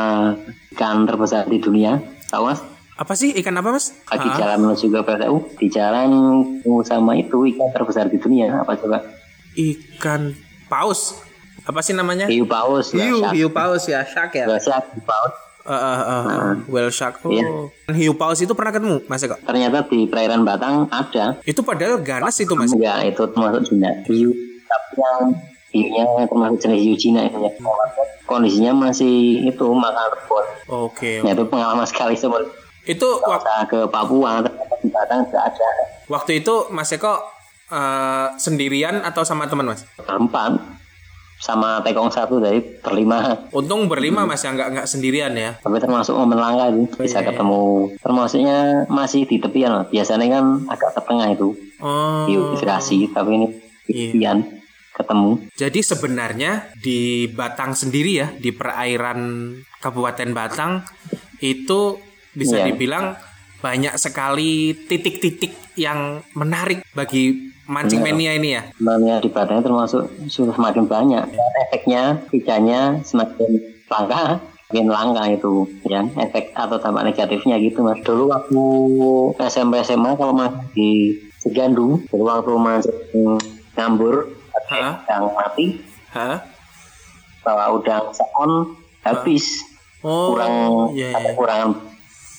ikan 0.70 1.04
terbesar 1.04 1.44
di 1.44 1.58
dunia 1.58 2.00
tahu 2.28 2.48
mas 2.48 2.60
Apa 2.94 3.12
sih 3.12 3.34
ikan 3.34 3.52
apa 3.54 3.68
mas? 3.68 3.90
lagi 4.06 4.28
Hah? 4.28 4.38
jalan 4.38 4.58
menuju 4.62 4.86
ke 4.86 5.00
PLTU 5.02 5.36
di 5.58 5.66
jalan 5.66 6.08
ketemu 6.54 6.78
sama 6.80 7.12
itu 7.14 7.36
ikan 7.48 7.68
terbesar 7.68 8.06
di 8.06 8.16
dunia 8.16 8.54
apa 8.56 8.76
coba 8.76 9.02
Ikan 9.52 10.34
paus. 10.66 11.22
Apa 11.62 11.78
sih 11.78 11.92
namanya? 11.92 12.26
hiu 12.26 12.44
paus 12.44 12.90
ya, 12.90 13.06
Hiu, 13.06 13.22
hiu 13.30 13.48
paus 13.48 13.86
ya, 13.86 14.02
shark 14.02 14.34
ya. 14.34 14.46
Shark, 14.58 14.90
hiu 14.90 15.02
paus 15.02 15.34
Eh, 15.64 15.72
eh, 15.72 16.00
eh, 16.04 16.54
whale 16.68 16.92
shark. 16.92 17.24
Oh. 17.24 17.32
Iya. 17.32 17.48
Hiu 17.88 18.12
paus 18.12 18.36
itu 18.36 18.52
pernah 18.52 18.68
ketemu 18.68 19.00
mas 19.06 19.22
Eko? 19.22 19.40
ternyata 19.40 19.80
di 19.86 20.04
perairan 20.04 20.44
Batang 20.44 20.86
ada 20.86 21.40
Itu 21.42 21.62
padahal 21.62 21.98
ganas 21.98 22.36
itu 22.36 22.52
mas. 22.52 22.68
enggak 22.68 23.08
itu 23.08 23.22
termasuk 23.26 23.62
Cina 23.64 23.90
hiu 24.04 24.28
tapi 24.74 24.94
yang 24.96 25.18
hiunya 25.70 26.02
termasuk 26.24 26.58
jenis 26.60 26.80
hiu 26.80 26.94
Cina 26.94 27.20
itu 27.22 27.38
ya 27.40 27.50
kondisinya 28.24 28.72
masih 28.80 29.14
itu 29.44 29.66
makan 29.66 30.06
rebon 30.08 30.44
Oke. 30.68 31.20
nah 31.20 31.30
itu 31.30 31.44
pengalaman 31.44 31.84
sekali 31.84 32.14
seperti 32.14 32.50
Itu 32.86 33.08
wak- 33.18 33.40
Usaha 33.40 33.64
ke 33.64 33.80
Papua 33.86 34.44
di 34.76 34.88
Batang 34.88 35.24
tidak 35.24 35.50
ada 35.50 35.68
waktu 36.06 36.38
itu 36.38 36.68
mas 36.68 36.90
Eko 36.90 37.16
eh, 37.66 38.28
sendirian 38.36 39.00
atau 39.00 39.22
sama 39.22 39.44
teman 39.44 39.66
mas? 39.66 39.88
berempat 39.96 40.60
sama 41.36 41.80
tekong 41.80 42.08
satu 42.08 42.38
dari 42.38 42.60
berlima 42.78 43.48
Untung 43.50 43.84
berlima 43.84 44.22
mas 44.22 44.40
ya 44.40 44.52
nggak 44.52 44.68
nggak 44.70 44.86
sendirian 44.86 45.32
ya. 45.34 45.56
tapi 45.58 45.76
termasuk 45.76 46.14
momen 46.14 46.36
langka 46.36 46.70
itu 46.70 46.86
bisa 46.94 47.18
iya, 47.18 47.20
iya. 47.20 47.28
ketemu 47.28 47.62
termasuknya 47.98 48.58
masih 48.86 49.20
di 49.24 49.36
tepian 49.38 49.70
loh. 49.72 49.84
biasanya 49.84 50.26
kan 50.30 50.44
agak 50.68 50.90
ke 50.92 51.00
tengah 51.02 51.28
itu 51.30 51.48
Oh. 51.80 52.24
gerasi 52.54 53.10
tapi 53.10 53.30
ini 53.34 53.46
di 53.84 53.92
Iya. 54.14 54.32
Ketemu 54.94 55.30
Jadi 55.52 55.80
sebenarnya 55.82 56.70
di 56.78 57.26
Batang 57.26 57.74
sendiri 57.74 58.12
ya, 58.14 58.28
di 58.30 58.50
perairan 58.50 59.50
Kabupaten 59.78 60.30
Batang 60.30 60.86
itu 61.38 61.98
bisa 62.32 62.58
Iya. 62.58 62.66
dibilang 62.70 63.18
banyak 63.58 63.94
sekali 63.96 64.76
titik-titik 64.76 65.54
yang 65.74 66.22
menarik 66.32 66.84
bagi 66.92 67.50
mancing 67.64 68.04
Benar. 68.04 68.12
mania 68.12 68.32
ini 68.36 68.48
ya. 68.52 68.62
sebenarnya 68.76 69.16
di 69.18 69.28
Batang 69.28 69.60
termasuk 69.60 70.02
sudah 70.28 70.52
semakin 70.52 70.84
banyak 70.84 71.24
efeknya 71.66 72.20
ikannya 72.30 73.00
semakin 73.00 73.50
langka 73.88 74.38
semakin 74.68 74.88
langka 74.90 75.22
itu 75.32 75.52
ya 75.86 76.04
efek 76.18 76.52
atau 76.52 76.76
dampak 76.76 77.08
negatifnya 77.08 77.56
gitu 77.56 77.80
mas 77.80 77.98
dulu 78.04 78.28
waktu 78.28 78.62
SMP 79.42 79.80
SMA 79.80 80.12
kalau 80.14 80.36
masih 80.36 80.60
di 80.72 80.90
Segandu 81.40 82.00
dulu 82.08 82.24
waktu 82.24 82.52
masih 82.56 82.94
ngambur 83.76 84.28
Hah? 84.64 84.92
yang 85.04 85.24
mati 85.30 85.66
Hah? 86.10 86.38
bawa 87.40 87.72
udang 87.72 88.08
seon 88.10 88.72
habis 89.00 89.60
Oh, 90.00 90.32
kurang 90.32 90.52
ada 90.92 90.92
iya. 90.92 91.32
kurangan 91.32 91.70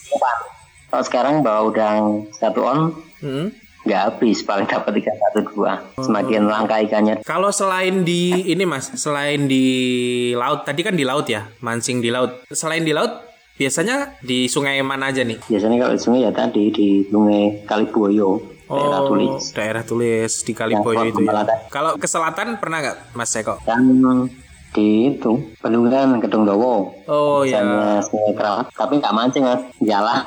umpan. 0.07 0.38
Kalau 0.86 1.03
sekarang 1.03 1.36
bawa 1.41 1.65
udang 1.65 2.00
satu 2.31 2.62
on 2.62 2.79
Hmm. 3.17 3.50
nggak 3.81 4.01
habis 4.07 4.41
paling 4.41 4.65
dapat 4.65 4.91
tiga 4.95 5.13
satu 5.15 5.45
dua 5.48 5.81
Oh. 5.93 6.03
semakin 6.03 6.45
langka 6.45 6.77
ikannya 6.79 7.22
Kalau 7.22 7.50
selain 7.50 8.01
di 8.01 8.45
ini 8.45 8.63
mas, 8.63 8.93
selain 8.93 9.45
di 9.45 9.65
laut, 10.31 10.62
tadi 10.62 10.81
kan 10.81 10.93
di 10.93 11.01
laut 11.01 11.25
ya, 11.25 11.50
mancing 11.60 12.00
di 12.00 12.10
laut. 12.10 12.45
Selain 12.48 12.81
di 12.81 12.89
laut, 12.91 13.10
biasanya 13.55 14.13
di 14.19 14.45
sungai 14.45 14.77
mana 14.81 15.10
aja 15.10 15.22
nih? 15.22 15.41
biasanya 15.43 15.77
kalau 15.79 15.93
di 15.93 16.01
sungai 16.01 16.22
ya 16.22 16.31
tadi 16.31 16.63
di 16.69 16.88
sungai 17.03 17.43
Kaliboyo 17.63 18.41
daerah 18.67 19.01
tulis 19.03 19.41
daerah 19.51 19.84
tulis 19.84 20.31
di 20.41 20.53
Kaliboyo 20.53 21.01
Yang 21.01 21.10
itu 21.12 21.22
ya. 21.24 21.43
Kalau 21.67 21.91
ke 21.95 22.05
selatan 22.05 22.57
pernah 22.57 22.81
nggak 22.81 22.98
Mas 23.13 23.34
Eko? 23.34 23.62
dan 23.62 23.86
di 24.72 24.88
itu 25.10 25.31
Bendungan 25.60 26.19
Gedung 26.19 26.43
Dowo 26.43 26.91
Oh 27.05 27.41
ya. 27.41 27.63
Sungai 28.01 28.34
Kerawat 28.34 28.67
tapi 28.72 28.98
nggak 28.98 29.13
mancing 29.13 29.43
mas 29.43 29.62
jala 29.79 30.25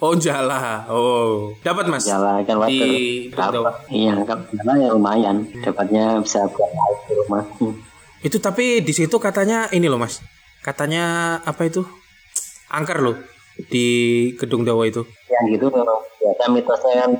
Oh 0.00 0.16
jala. 0.16 0.88
Oh. 0.88 1.52
Dapat 1.60 1.92
Mas? 1.92 2.08
jala 2.08 2.40
ikan 2.40 2.56
water 2.56 2.72
Di 2.72 3.28
dapat 3.28 3.74
iya 3.92 4.16
kalau 4.24 4.48
jala 4.48 4.72
ya 4.76 4.88
lumayan 4.90 5.36
dapatnya 5.60 6.24
bisa 6.24 6.40
buat 6.48 6.70
lauk 6.70 6.98
di 7.04 7.12
rumah 7.14 7.44
Hmm. 7.56 7.76
Itu 8.20 8.36
tapi 8.36 8.80
di 8.80 8.92
situ 8.92 9.12
katanya 9.16 9.68
ini 9.70 9.88
loh 9.88 9.96
Mas. 9.96 10.24
Katanya 10.60 11.36
apa 11.40 11.64
itu? 11.64 11.84
Angker 12.68 13.00
loh 13.00 13.16
di 13.66 13.86
Gedung 14.36 14.62
Dawa 14.62 14.84
itu. 14.84 15.04
yang 15.26 15.44
gitu 15.50 15.68
memang 15.68 16.00
biasa 16.16 16.42
mitosnya 16.48 16.94
kan 16.98 17.10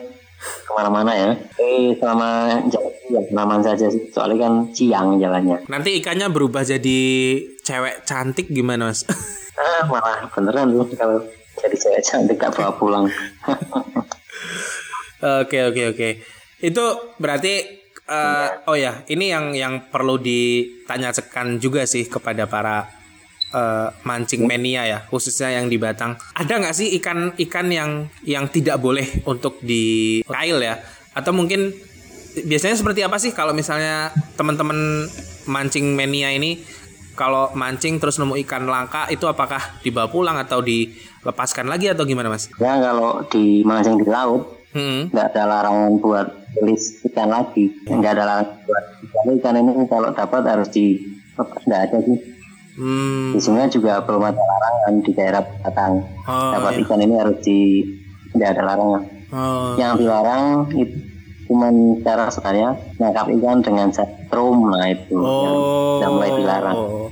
ke 0.40 0.73
mana-mana 0.73 1.12
ya. 1.12 1.30
Tapi 1.37 1.94
selama 2.00 2.61
jalan 2.73 2.92
ya 3.11 3.20
aman 3.37 3.61
saja 3.61 3.87
sih. 3.92 4.09
Soalnya 4.11 4.49
kan 4.49 4.54
siang 4.73 5.20
jalannya. 5.20 5.68
Nanti 5.68 6.00
ikannya 6.00 6.32
berubah 6.32 6.64
jadi 6.64 7.00
cewek 7.61 8.09
cantik 8.09 8.49
gimana 8.49 8.90
Mas? 8.90 9.04
ah 9.61 9.85
malah 9.85 10.25
beneran 10.32 10.73
tuh 10.73 10.88
kalau 10.97 11.20
jadi 11.61 11.76
cewek 11.76 12.02
cantik 12.02 12.37
gak 12.40 12.56
bawa 12.56 12.73
pulang. 12.76 13.06
Oke 15.20 15.61
oke 15.68 15.92
oke. 15.92 16.09
Itu 16.64 17.12
berarti 17.20 17.61
eh, 18.09 18.49
oh 18.64 18.73
ya 18.73 19.04
ini 19.12 19.28
yang 19.28 19.52
yang 19.52 19.92
perlu 19.92 20.16
ditanyakan 20.16 21.61
juga 21.61 21.85
sih 21.85 22.09
kepada 22.09 22.49
para 22.49 22.88
eh, 23.50 23.88
mancing 24.07 24.47
mania 24.47 24.87
ya 24.87 24.99
khususnya 25.11 25.59
yang 25.61 25.66
di 25.66 25.76
Batang. 25.76 26.16
Ada 26.35 26.59
nggak 26.59 26.75
sih 26.75 26.95
ikan 26.99 27.35
ikan 27.37 27.66
yang 27.71 27.90
yang 28.23 28.47
tidak 28.49 28.78
boleh 28.78 29.07
untuk 29.28 29.59
di 29.61 30.21
kail 30.25 30.59
ya? 30.62 30.78
Atau 31.14 31.35
mungkin 31.35 31.75
biasanya 32.47 32.78
seperti 32.78 33.02
apa 33.02 33.19
sih 33.19 33.35
kalau 33.35 33.50
misalnya 33.50 34.14
teman-teman 34.38 35.07
mancing 35.50 35.99
mania 35.99 36.30
ini 36.30 36.62
kalau 37.19 37.50
mancing 37.52 37.99
terus 37.99 38.16
nemu 38.16 38.38
ikan 38.47 38.64
langka 38.71 39.11
itu 39.11 39.26
apakah 39.26 39.61
dibawa 39.83 40.07
pulang 40.09 40.38
atau 40.38 40.62
dilepaskan 40.62 41.66
lagi 41.66 41.90
atau 41.90 42.07
gimana 42.07 42.30
mas? 42.30 42.47
ya 42.62 42.78
kalau 42.78 43.26
di 43.28 43.66
mancing 43.66 43.99
di 43.99 44.07
laut 44.07 44.61
Hmm. 44.71 45.11
nggak 45.11 45.35
ada 45.35 45.50
larangan 45.50 45.99
buat 45.99 46.30
rilis 46.62 47.02
ikan 47.11 47.26
lagi 47.26 47.75
nggak 47.90 48.14
ada 48.14 48.23
larangan 48.23 48.54
buat 48.62 48.85
ikan 49.02 49.26
ikan 49.42 49.54
ini 49.59 49.83
kalau 49.90 50.14
dapat 50.14 50.47
harus 50.47 50.71
di 50.71 50.95
nggak 51.35 51.80
ada 51.90 51.99
sih 52.07 52.19
Hmm. 52.81 53.37
di 53.37 53.39
sungai 53.39 53.69
juga 53.69 54.01
belum 54.01 54.25
ada 54.25 54.41
larangan 54.41 54.95
di 54.99 55.13
daerah 55.13 55.45
Batang 55.61 56.01
Oh, 56.25 56.51
dapat 56.51 56.73
iya. 56.73 56.83
ikan 56.83 56.99
ini 56.99 57.15
harus 57.15 57.37
di 57.39 57.85
nggak 58.33 58.51
ada 58.51 58.63
larangan 58.65 59.03
Oh. 59.31 59.77
yang 59.77 59.95
dilarang 59.95 60.45
itu 60.73 60.97
cuman 61.45 61.75
cara 62.01 62.27
sebenarnya 62.27 62.71
nangkap 62.97 63.27
ikan 63.29 63.59
dengan 63.61 63.89
setrum 63.91 64.65
nah 64.67 64.87
itu 64.87 65.13
yang, 65.13 65.57
yang 66.01 66.13
mulai 66.15 66.31
dilarang 66.33 66.77
Oh. 66.77 67.09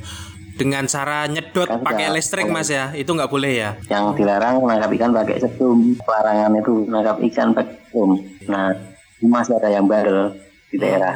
Dengan 0.55 0.87
cara 0.87 1.23
nyedot 1.25 1.71
Kan 1.71 1.87
pakai 1.87 2.11
listrik 2.11 2.49
mas 2.49 2.67
ya, 2.67 2.91
itu 2.93 3.07
nggak 3.07 3.29
boleh 3.29 3.53
ya? 3.53 3.71
yang 3.87 4.11
dilarang 4.13 4.59
nangkap 4.59 4.91
ikan 4.91 5.11
pakai 5.13 5.39
setrum 5.39 5.79
larangan 6.01 6.51
itu 6.57 6.73
nangkap 6.87 7.17
ikan 7.25 7.49
pakai 7.53 7.75
setrum 7.79 8.11
nah 8.47 8.75
masih 9.21 9.55
ada 9.55 9.69
yang 9.69 9.85
barel 9.85 10.33
di 10.67 10.77
daerah 10.77 11.15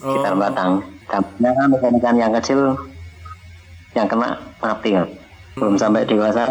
Oh. 0.00 0.14
sekitar 0.14 0.32
Batang 0.34 0.72
dampaknya 1.04 1.50
kan 1.52 1.68
ikan-ikan 1.74 2.16
yang 2.16 2.32
kecil 2.32 2.60
yang 3.94 4.06
kena 4.06 4.38
mati 4.62 4.94
kan 4.94 5.06
belum 5.58 5.76
sampai 5.76 6.06
dewasa 6.06 6.46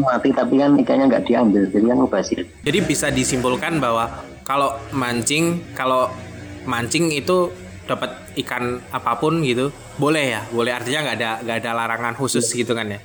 mati 0.00 0.32
tapi 0.32 0.58
kan 0.58 0.74
ikannya 0.74 1.12
nggak 1.12 1.24
diambil 1.28 1.62
jadi 1.68 1.84
kan 1.92 1.98
mubazir. 2.02 2.40
Jadi 2.64 2.78
bisa 2.82 3.12
disimpulkan 3.12 3.78
bahwa 3.78 4.24
kalau 4.42 4.74
mancing, 4.90 5.60
kalau 5.76 6.08
mancing 6.64 7.12
itu 7.12 7.52
dapat 7.84 8.10
ikan 8.42 8.80
apa 8.90 9.18
pun 9.20 9.44
gitu 9.44 9.70
boleh 10.00 10.40
ya 10.40 10.42
boleh. 10.50 10.72
Artinya 10.72 11.10
nggak 11.10 11.16
ada 11.20 11.30
nggak 11.46 11.58
ada 11.62 11.70
larangan 11.76 12.14
khusus 12.16 12.48
gitu 12.50 12.72
kan 12.72 12.90
ya. 12.90 13.00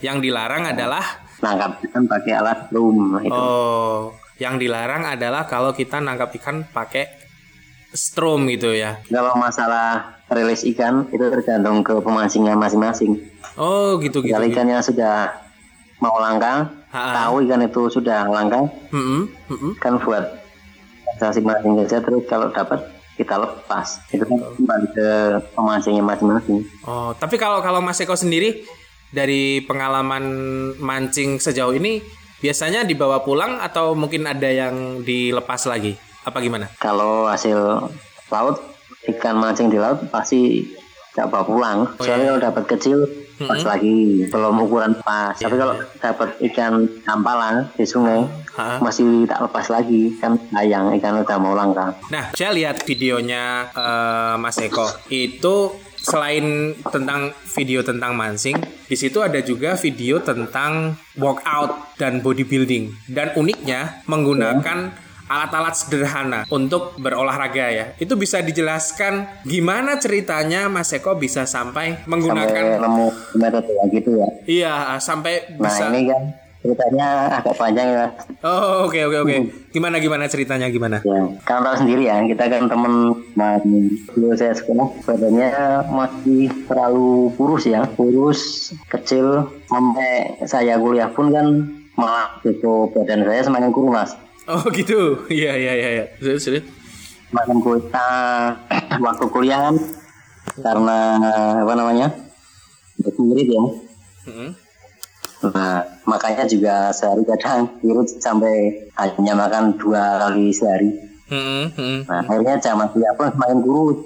Yang 0.00 0.32
dilarang 0.32 0.64
adalah 0.72 1.04
nangkap 1.44 1.80
ikan 1.86 2.04
pakai 2.08 2.32
alat 2.36 2.58
strum 2.68 3.16
itu 3.24 3.32
oh 3.32 4.12
yang 4.40 4.56
dilarang 4.56 5.04
adalah 5.04 5.44
kalau 5.48 5.72
kita 5.76 6.00
nangkap 6.00 6.32
ikan 6.40 6.64
pakai 6.68 7.08
strom 7.92 8.48
gitu 8.48 8.72
ya. 8.72 9.00
Kalau 9.08 9.36
masalah 9.36 10.19
rilis 10.30 10.62
ikan 10.64 11.10
itu 11.10 11.24
tergantung 11.26 11.82
ke 11.82 11.98
pemancingan 11.98 12.54
masing-masing 12.54 13.18
oh 13.54 13.98
gitu 13.98 14.22
gitu, 14.22 14.30
kalau 14.30 14.46
gitu. 14.46 14.54
ikannya 14.54 14.78
sudah 14.80 15.14
mau 15.98 16.16
langka 16.16 16.70
Ha-ha. 16.90 17.12
tahu 17.26 17.44
ikan 17.44 17.60
itu 17.62 17.82
sudah 17.88 18.26
langka 18.26 18.66
Mm-mm, 18.90 19.26
mm-mm. 19.50 19.72
kan 19.76 19.98
buat 19.98 20.24
masing-masing 21.18 21.72
saja 21.84 21.98
terus 22.00 22.22
kalau 22.24 22.48
dapat 22.48 22.80
kita 23.14 23.36
lepas 23.36 24.00
itu 24.08 24.24
kan 24.24 24.38
kembali 24.56 24.86
ke 24.90 25.08
pemancingnya 25.52 26.00
masing-masing 26.00 26.64
Oh, 26.82 27.12
tapi 27.12 27.36
kalau 27.36 27.60
kalau 27.60 27.84
Mas 27.84 28.00
Eko 28.00 28.16
sendiri 28.16 28.64
dari 29.10 29.60
pengalaman 29.60 30.24
mancing 30.78 31.36
sejauh 31.36 31.74
ini 31.74 32.00
biasanya 32.40 32.82
dibawa 32.82 33.20
pulang 33.20 33.60
atau 33.60 33.92
mungkin 33.92 34.24
ada 34.24 34.48
yang 34.48 35.04
dilepas 35.04 35.66
lagi? 35.66 35.98
Apa 36.20 36.40
gimana? 36.40 36.72
kalau 36.76 37.28
hasil 37.28 37.58
laut 38.28 38.56
ikan 39.08 39.40
mancing 39.40 39.72
di 39.72 39.80
laut 39.80 40.04
pasti 40.12 40.66
nggak 41.16 41.26
bawa 41.26 41.44
pulang. 41.44 41.78
Oh, 41.98 42.04
soalnya 42.04 42.22
iya. 42.22 42.30
kalau 42.32 42.42
dapat 42.52 42.64
kecil 42.76 42.98
pas 43.40 43.62
lagi 43.64 44.28
belum 44.28 44.56
ukuran 44.68 44.92
pas. 45.00 45.32
Tapi 45.32 45.56
kalau 45.56 45.74
dapat 45.96 46.28
ikan 46.52 46.72
tampalan 47.04 47.68
di 47.76 47.84
sungai 47.88 48.24
Ha? 48.50 48.82
masih 48.82 49.24
tak 49.30 49.46
lepas 49.46 49.70
lagi. 49.72 50.12
Kan 50.20 50.36
sayang 50.50 50.92
ikan 50.98 51.22
udah 51.22 51.38
mau 51.38 51.54
langka 51.54 51.96
Nah, 52.10 52.34
saya 52.34 52.50
lihat 52.52 52.82
videonya 52.84 53.72
eh, 53.72 54.34
Mas 54.36 54.58
Eko. 54.58 54.84
Itu 55.08 55.78
selain 56.00 56.74
tentang 56.88 57.30
video 57.52 57.84
tentang 57.84 58.16
mancing, 58.16 58.56
di 58.88 58.96
situ 58.96 59.20
ada 59.20 59.38
juga 59.44 59.76
video 59.76 60.18
tentang 60.24 60.96
workout 61.20 61.96
dan 62.00 62.24
bodybuilding. 62.24 63.12
Dan 63.12 63.36
uniknya 63.36 64.00
menggunakan 64.08 65.09
alat-alat 65.30 65.74
sederhana 65.78 66.40
untuk 66.50 66.98
berolahraga 66.98 67.66
ya. 67.70 67.86
Itu 68.02 68.18
bisa 68.18 68.42
dijelaskan 68.42 69.46
gimana 69.46 70.02
ceritanya 70.02 70.66
Mas 70.66 70.90
Eko 70.90 71.14
bisa 71.14 71.46
sampai 71.46 71.70
sampai 71.70 72.02
menggunakan 72.10 72.64
nemu 72.82 73.06
metode 73.38 73.72
gitu 73.94 74.10
ya 74.18 74.28
iya 74.50 74.74
sampai 74.98 75.54
nah 75.54 75.70
bisa 75.70 75.86
ini 75.94 76.10
kan 76.10 76.22
ceritanya 76.60 77.08
agak 77.40 77.54
panjang 77.56 77.88
ya 77.88 78.06
Oh, 78.44 78.88
oke 78.88 78.96
oke 79.04 79.18
oke. 79.20 79.36
Gimana 79.68 80.00
gimana 80.00 80.24
ceritanya 80.24 80.68
gimana? 80.72 81.04
Ya, 81.04 81.28
kan 81.44 81.60
tahu 81.60 81.76
sendiri 81.84 82.08
ya, 82.08 82.24
kita 82.24 82.48
kan 82.48 82.72
teman 82.72 83.12
main 83.36 83.92
dulu 84.16 84.32
saya 84.32 84.56
sekolah 84.56 84.88
badannya 85.04 85.52
masih 85.92 86.48
terlalu 86.64 87.32
kurus 87.36 87.68
ya, 87.68 87.84
kurus, 88.00 88.72
kecil, 88.88 89.44
sampai 89.68 90.40
saya 90.48 90.80
kuliah 90.80 91.12
pun 91.12 91.28
kan 91.32 91.46
malah 92.00 92.40
itu 92.48 92.88
badan 92.96 93.28
saya 93.28 93.44
semakin 93.44 93.72
kurus 93.76 93.92
mas. 93.92 94.10
Oh, 94.48 94.64
gitu. 94.72 95.00
Iya 95.28 95.52
iya 95.56 95.72
iya 95.76 95.88
iya. 96.00 96.04
Serius 96.20 96.42
serius. 96.44 96.64
Semakin 97.30 97.58
kita 97.60 98.08
waktu 99.06 99.24
kuliah 99.30 99.70
kan, 99.70 99.76
karena 100.58 100.98
apa 101.62 101.72
namanya, 101.78 102.08
mirip 103.00 103.48
ya. 103.48 103.62
Mm-mm. 104.26 104.50
Nah, 105.40 105.80
makanya 106.04 106.44
juga 106.44 106.92
sehari 106.92 107.24
kadang 107.24 107.80
irut 107.80 108.04
sampai 108.20 108.76
hanya 108.98 109.32
makan 109.32 109.72
dua 109.80 110.20
kali 110.20 110.52
sehari. 110.52 110.90
Mm-mm, 111.30 111.64
mm-mm, 111.78 111.98
Nah, 112.10 112.20
akhirnya 112.26 112.58
zaman 112.58 112.90
kuliah 112.92 113.14
pun 113.14 113.30
semakin 113.32 113.58
kurus. 113.62 113.98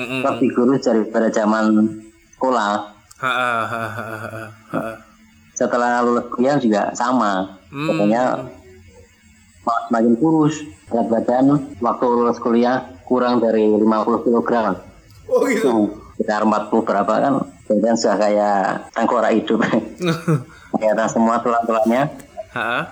mm-mm. 0.00 0.20
lebih 0.24 0.50
kurus 0.56 0.80
daripada 0.82 1.28
zaman 1.28 1.64
sekolah. 2.34 2.72
Ha, 3.22 3.30
ha, 3.30 3.52
ha, 3.68 3.82
ha, 3.92 4.42
ha. 4.72 4.80
Setelah 5.54 6.00
lulus 6.02 6.26
kuliah 6.32 6.56
juga 6.58 6.90
sama. 6.96 7.60
Hmm. 7.70 7.86
Pokoknya 7.86 8.22
makin 9.90 10.14
kurus. 10.18 10.62
Berat 10.88 11.08
badan 11.08 11.72
waktu 11.80 12.04
lulus 12.04 12.38
kuliah 12.42 12.84
kurang 13.08 13.40
dari 13.40 13.68
50 13.68 13.84
kg. 14.26 14.50
Oh 15.28 15.44
gitu. 15.48 15.64
Tuh, 15.64 15.84
sekitar 16.18 16.44
40 16.44 16.68
berapa 16.84 17.12
kan. 17.12 17.34
Badan 17.70 17.94
sudah 17.96 18.16
kayak 18.20 18.92
tengkorak 18.92 19.32
hidup. 19.32 19.64
Kelihatan 20.72 21.08
semua 21.08 21.40
tulang-tulangnya. 21.40 22.12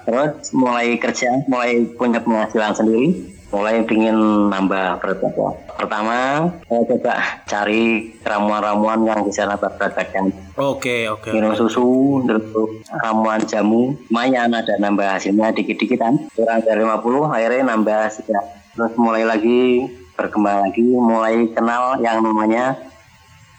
Terus 0.09 0.57
mulai 0.57 0.97
kerja, 0.97 1.45
mulai 1.45 1.85
punya 1.93 2.25
penghasilan 2.25 2.73
sendiri, 2.73 3.29
mulai 3.51 3.83
ingin 3.83 4.17
nambah 4.47 5.03
berat 5.03 5.19
badan. 5.19 5.55
Pertama, 5.75 6.47
saya 6.71 6.83
coba 6.87 7.15
cari 7.51 8.15
ramuan-ramuan 8.23 9.03
yang 9.07 9.21
bisa 9.27 9.43
nambah 9.47 9.75
berat 9.75 9.93
badan. 9.99 10.31
Oke 10.55 11.11
oke. 11.11 11.35
Minum 11.35 11.59
susu, 11.59 12.23
terus 12.27 12.47
ramuan 13.03 13.43
jamu, 13.45 13.99
lumayan 14.07 14.55
ada 14.55 14.79
nambah 14.79 15.19
hasilnya 15.19 15.51
dikit-dikit 15.51 15.99
kan. 15.99 16.15
Kurang 16.31 16.63
dari 16.63 16.87
50, 16.87 17.27
akhirnya 17.27 17.63
nambah 17.75 18.01
sedikit. 18.15 18.45
Terus 18.79 18.95
mulai 18.95 19.27
lagi, 19.27 19.91
berkembang 20.15 20.71
lagi, 20.71 20.87
mulai 20.87 21.51
kenal 21.51 21.99
yang 21.99 22.23
namanya 22.23 22.79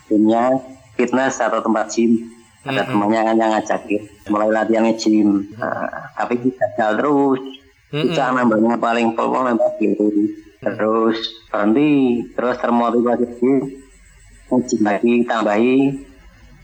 dunia 0.07 0.55
fitness 0.95 1.43
atau 1.43 1.59
tempat 1.59 1.91
gym. 1.91 2.31
Ada 2.61 2.85
temannya 2.85 3.25
kan 3.25 3.35
yang 3.41 3.51
ngajakin, 3.57 4.01
mulai 4.29 4.53
latihan 4.53 4.85
gym. 4.93 5.49
Nah, 5.57 6.13
tapi 6.13 6.37
gagal 6.37 6.91
terus. 7.01 7.41
Bisa 7.91 8.31
nambahnya 8.31 8.79
paling 8.79 9.13
pol 9.13 9.35
nambah 9.35 9.77
gitu. 9.83 10.07
Terus 10.61 11.17
berhenti, 11.51 12.23
terus 12.31 12.55
termotivasi 12.61 13.27
lagi, 13.27 13.51
lagi, 14.79 15.13
tambahi 15.27 15.75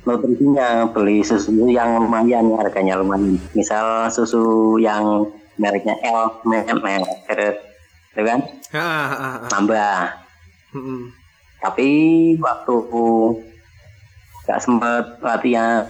nutrisinya 0.07 0.87
beli 0.95 1.19
susu 1.19 1.67
yang 1.67 1.99
lumayan 1.99 2.55
harganya 2.55 2.95
lumayan. 2.95 3.35
Misal 3.51 4.07
susu 4.07 4.79
yang 4.79 5.27
mereknya 5.59 5.99
L 6.05 6.39
merek 6.47 6.79
merek 6.79 7.55
itu 8.15 8.21
kan? 8.23 8.39
Nambah 9.51 10.25
Mm-mm. 10.75 11.15
tapi 11.63 11.89
waktu 12.37 12.75
nggak 14.45 14.59
sempat 14.61 15.19
latihan 15.23 15.87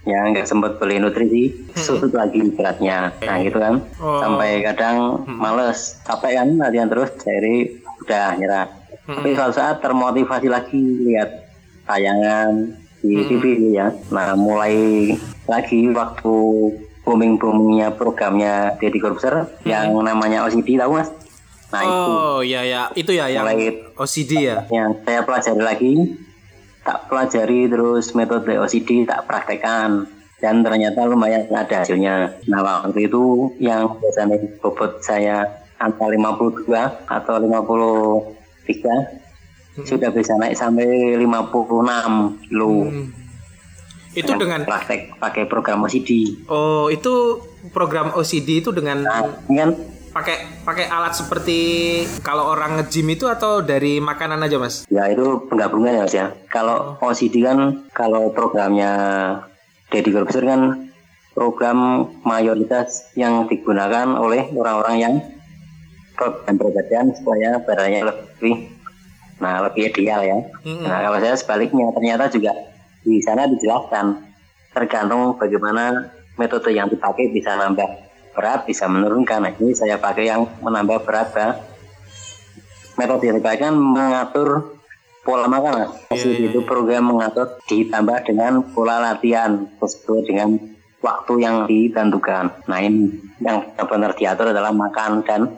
ya 0.00 0.24
nggak 0.24 0.48
sempat 0.48 0.80
beli 0.80 0.96
nutrisi 0.96 1.52
susu 1.76 2.08
lagi 2.10 2.40
beratnya. 2.50 3.12
Nah 3.20 3.36
gitu 3.40 3.58
kan. 3.58 3.84
Oh. 4.00 4.18
sampai 4.18 4.64
kadang 4.64 4.96
males 5.28 6.00
capek 6.02 6.40
kan 6.40 6.48
latihan 6.56 6.88
terus 6.88 7.10
jadi 7.16 7.68
udah 8.00 8.26
nyerah. 8.36 8.66
Tapi 9.04 9.34
suatu 9.34 9.54
saat 9.54 9.82
termotivasi 9.82 10.46
lagi 10.46 10.80
lihat 11.04 11.50
tayangan 11.84 12.72
di 13.00 13.26
TV 13.26 13.44
ya. 13.74 13.92
Nah 14.08 14.32
mulai 14.34 15.12
lagi 15.44 15.90
waktu 15.90 16.36
booming 17.02 17.36
boomingnya 17.36 17.90
programnya 17.90 18.76
Deddy 18.76 19.00
Corbuzier 19.00 19.48
yang 19.64 19.92
namanya 19.98 20.46
OCD 20.46 20.78
tahu 20.78 20.96
mas? 20.96 21.10
Nah 21.70 21.82
itu. 21.82 21.92
Oh 21.92 22.38
ya 22.40 22.60
ya. 22.62 22.88
Itu 22.94 23.10
ya 23.10 23.26
yang 23.26 23.44
Mulai- 23.44 23.94
OCD 23.96 24.32
ya. 24.42 24.64
yang 24.70 24.94
saya 25.02 25.20
pelajari 25.22 25.60
lagi 25.60 25.92
tak 26.84 27.08
pelajari 27.08 27.68
terus 27.68 28.12
metode 28.16 28.56
OCD 28.56 29.04
tak 29.04 29.26
praktekkan. 29.28 30.06
Dan 30.40 30.64
ternyata 30.64 31.04
lumayan 31.04 31.44
ada 31.52 31.84
hasilnya. 31.84 32.40
Nah 32.48 32.60
waktu 32.64 33.04
itu 33.04 33.52
yang 33.60 34.00
biasanya 34.00 34.40
bobot 34.64 35.04
saya 35.04 35.44
angka 35.80 36.08
52 36.08 36.68
atau 37.08 37.34
53 37.40 39.20
sudah 39.84 40.10
bisa 40.12 40.36
naik 40.36 40.52
sampai 40.56 41.16
56 41.16 42.48
kilo 42.48 42.92
Itu 44.10 44.34
dengan 44.36 44.66
praktek 44.66 45.16
pakai 45.16 45.46
program 45.48 45.86
OCD 45.86 46.44
oh 46.52 46.92
itu 46.92 47.40
program 47.72 48.12
OCD 48.12 48.60
itu 48.60 48.74
dengan 48.74 49.06
nah 49.06 49.24
kan 49.46 49.70
pakai 50.10 50.66
pakai 50.66 50.86
alat 50.90 51.14
seperti 51.14 51.58
kalau 52.26 52.50
orang 52.50 52.82
nge-gym 52.82 53.14
itu 53.14 53.30
atau 53.30 53.62
dari 53.62 54.02
makanan 54.02 54.42
aja 54.42 54.58
mas? 54.58 54.84
Ya 54.90 55.06
itu 55.06 55.46
penggabungan 55.46 55.94
ya 55.94 56.02
mas 56.04 56.14
ya. 56.14 56.26
Kalau 56.50 56.98
OCD 56.98 57.46
kan 57.46 57.86
kalau 57.94 58.34
programnya 58.34 58.92
Deddy 59.90 60.10
Corbuzier 60.10 60.46
kan 60.46 60.90
program 61.34 62.10
mayoritas 62.26 63.14
yang 63.14 63.46
digunakan 63.46 64.18
oleh 64.18 64.50
orang-orang 64.54 64.96
yang 64.98 65.14
berbadan 66.18 67.16
supaya 67.16 67.56
badannya 67.64 68.04
lebih 68.04 68.76
nah 69.40 69.64
lebih 69.64 69.88
ideal 69.88 70.20
ya. 70.20 70.38
Nah 70.84 70.98
kalau 71.00 71.18
saya 71.22 71.38
sebaliknya 71.38 71.88
ternyata 71.96 72.28
juga 72.28 72.52
di 73.00 73.22
sana 73.24 73.48
dijelaskan 73.48 74.20
tergantung 74.76 75.40
bagaimana 75.40 76.12
metode 76.36 76.76
yang 76.76 76.92
dipakai 76.92 77.32
bisa 77.32 77.56
nambah 77.56 78.09
berat 78.40 78.64
bisa 78.64 78.88
menurunkan. 78.88 79.44
Nah, 79.44 79.52
ini 79.52 79.76
saya 79.76 80.00
pakai 80.00 80.32
yang 80.32 80.48
menambah 80.64 81.04
berat 81.04 81.28
ya 81.36 81.60
metode 83.00 83.28
yang 83.28 83.36
dipakai 83.40 83.68
kan 83.68 83.74
mengatur 83.76 84.76
pola 85.24 85.48
makan 85.48 85.72
Mas. 86.12 86.20
Jadi 86.20 86.52
itu 86.52 86.60
program 86.64 87.12
mengatur 87.12 87.60
ditambah 87.64 88.28
dengan 88.28 88.60
pola 88.72 89.00
latihan 89.00 89.68
sesuai 89.80 90.28
dengan 90.28 90.60
waktu 91.00 91.32
yang 91.40 91.56
ditentukan. 91.64 92.68
Nah 92.68 92.78
ini 92.80 93.20
yang 93.40 93.72
benar 93.76 94.12
diatur 94.12 94.52
adalah 94.52 94.72
makan 94.72 95.24
dan 95.24 95.48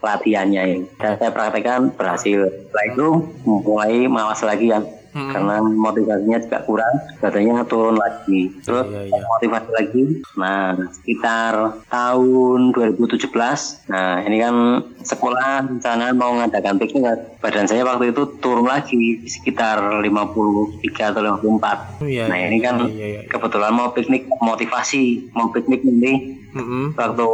latihannya 0.00 0.62
ini. 0.64 0.84
Dan 0.96 1.20
saya 1.20 1.32
praktekkan 1.32 1.92
berhasil. 1.92 2.48
Setelah 2.48 2.84
itu 2.92 3.08
mulai 3.44 4.08
malas 4.08 4.40
lagi 4.40 4.72
kan. 4.72 4.84
Hmm. 5.16 5.32
Karena 5.32 5.64
motivasinya 5.64 6.38
juga 6.38 6.60
kurang, 6.60 6.92
badannya 7.18 7.64
turun 7.64 7.96
lagi. 7.96 8.52
Terus 8.60 8.84
Iya, 8.84 9.00
iya. 9.08 9.22
motivasi 9.24 9.70
lagi. 9.72 10.02
Nah, 10.36 10.76
sekitar 10.92 11.52
tahun 11.88 12.76
2017. 12.76 13.80
Nah, 13.88 14.20
ini 14.20 14.36
kan 14.36 14.54
sekolah 15.00 15.64
rencana 15.64 16.12
mau 16.12 16.36
mengadakan 16.36 16.76
piknik. 16.76 17.40
Badan 17.40 17.64
saya 17.64 17.80
waktu 17.82 18.12
itu 18.12 18.28
turun 18.38 18.68
lagi 18.68 19.24
sekitar 19.24 20.04
53 20.04 21.08
atau 21.08 21.24
54. 21.24 22.04
Iya, 22.04 22.28
Nah, 22.28 22.36
iya, 22.36 22.46
ini 22.46 22.58
kan 22.60 22.76
iya, 22.84 22.92
iya, 22.92 23.06
iya. 23.16 23.20
kebetulan 23.24 23.72
mau 23.72 23.96
piknik 23.96 24.28
motivasi, 24.36 25.32
mau 25.32 25.48
piknik 25.48 25.80
nanti 25.80 26.36
Mm-mm. 26.52 26.92
waktu 26.92 27.28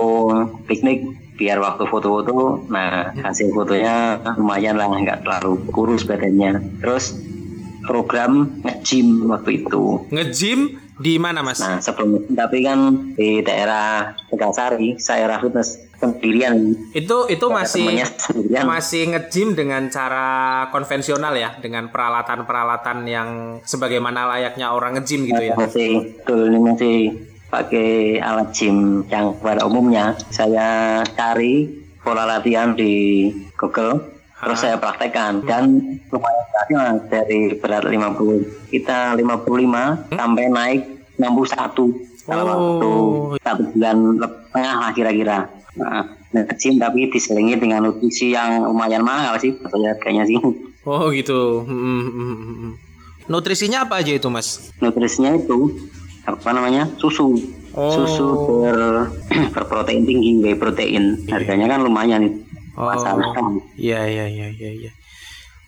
piknik 0.66 0.98
biar 1.32 1.58
waktu 1.58 1.88
foto-foto 1.88 2.68
nah 2.68 3.10
hasil 3.16 3.50
fotonya 3.50 4.20
lumayan 4.36 4.76
lah 4.76 4.86
nggak 4.86 5.24
terlalu 5.24 5.58
kurus 5.72 6.04
badannya 6.04 6.60
terus 6.78 7.18
program 7.84 8.62
nge-gym 8.62 9.28
waktu 9.30 9.64
itu. 9.64 10.06
Nge-gym 10.10 10.80
di 11.02 11.18
mana 11.18 11.42
mas? 11.42 11.58
nah 11.58 11.82
sebelum 11.82 12.30
tapi 12.30 12.62
kan 12.62 13.10
di 13.18 13.42
daerah 13.42 14.14
Tegasari 14.30 15.00
saya 15.02 15.40
fitness 15.42 15.82
sendirian. 15.98 16.74
Itu 16.94 17.30
itu 17.30 17.46
masih 17.46 18.02
sendirian. 18.18 18.66
masih 18.66 19.02
nge-gym 19.14 19.54
dengan 19.54 19.86
cara 19.90 20.66
konvensional 20.74 21.34
ya, 21.38 21.54
dengan 21.62 21.90
peralatan-peralatan 21.94 22.98
yang 23.06 23.28
sebagaimana 23.62 24.26
layaknya 24.26 24.74
orang 24.74 24.98
nge-gym 24.98 25.30
gitu 25.30 25.42
ya. 25.42 25.54
masih 25.54 26.18
betul 26.22 26.50
ini 26.50 26.58
masih 26.58 26.96
pakai 27.52 28.18
alat 28.18 28.48
gym 28.50 29.06
yang 29.06 29.36
pada 29.38 29.62
umumnya. 29.62 30.18
Saya 30.34 31.02
cari 31.14 31.70
pola 32.02 32.26
latihan 32.26 32.74
di 32.74 33.28
Google 33.54 34.12
terus 34.42 34.58
saya 34.58 34.76
praktekkan. 34.82 35.46
Dan 35.46 35.64
lumayan 36.10 36.41
berhasil 36.41 36.41
Mas. 36.68 37.02
dari 37.08 37.38
berat 37.54 37.84
50 37.84 38.70
kita 38.70 39.14
55 39.14 40.10
sampai 40.10 40.44
naik 40.48 40.80
61 41.16 41.92
dalam 42.22 42.44
Oh. 42.46 42.50
waktu 42.50 42.90
satu 43.42 43.62
bulan 43.74 43.96
setengah 44.20 44.74
lah 44.78 44.90
kira-kira 44.94 45.36
nah, 45.74 46.06
gym 46.54 46.78
tapi 46.78 47.10
diselingi 47.10 47.58
dengan 47.58 47.84
nutrisi 47.84 48.30
yang 48.30 48.62
lumayan 48.62 49.02
mahal 49.02 49.34
sih 49.36 49.52
saya 49.58 49.96
kayaknya 49.98 50.26
sih 50.26 50.38
Oh 50.82 51.14
gitu. 51.14 51.62
Hmm, 51.62 51.78
hmm, 51.78 52.10
hmm, 52.10 52.34
hmm. 52.58 52.72
Nutrisinya 53.30 53.86
apa 53.86 54.02
aja 54.02 54.18
itu 54.18 54.26
mas? 54.26 54.74
nutrisinya 54.82 55.30
itu 55.34 55.70
apa 56.22 56.50
namanya 56.50 56.86
susu 56.98 57.38
Oh. 57.72 57.88
susu 57.88 58.26
ber 58.60 59.08
berprotein 59.56 60.04
tinggi 60.04 60.44
whey 60.44 60.52
protein 60.52 61.16
harganya 61.26 61.72
kan 61.72 61.80
lumayan 61.80 62.28
itu 62.28 62.38
Oh. 62.72 62.88
Iya 63.76 64.00
iya 64.08 64.24
iya 64.28 64.46
iya. 64.48 64.70
iya. 64.72 64.90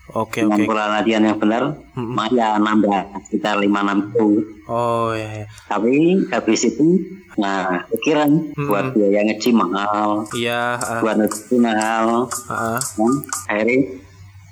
Oke 0.07 0.41
dengan 0.41 0.59
oke. 0.59 0.67
pola 0.67 0.85
latihan 0.91 1.23
yang 1.23 1.37
benar 1.37 1.63
Mm-mm. 1.93 2.13
ya 2.29 2.55
nambah 2.55 3.25
sekitar 3.25 3.57
5 3.57 3.65
6 3.65 4.13
kilo 4.13 4.45
Oh 4.65 5.09
iya 5.11 5.41
iya. 5.41 5.45
tapi 5.65 5.93
habis 6.29 6.61
itu 6.63 7.01
nah 7.35 7.81
pikiran 7.89 8.29
Mm-mm. 8.53 8.69
buat 8.69 8.93
biaya 8.93 9.25
nge-gym 9.25 9.57
mahal 9.57 10.29
Iya. 10.31 10.77
ah, 10.77 11.01
buat 11.01 11.17
nutrisi 11.17 11.57
mahal 11.57 12.29
ah. 12.47 12.77
kan 12.77 13.11
akhirnya 13.47 13.97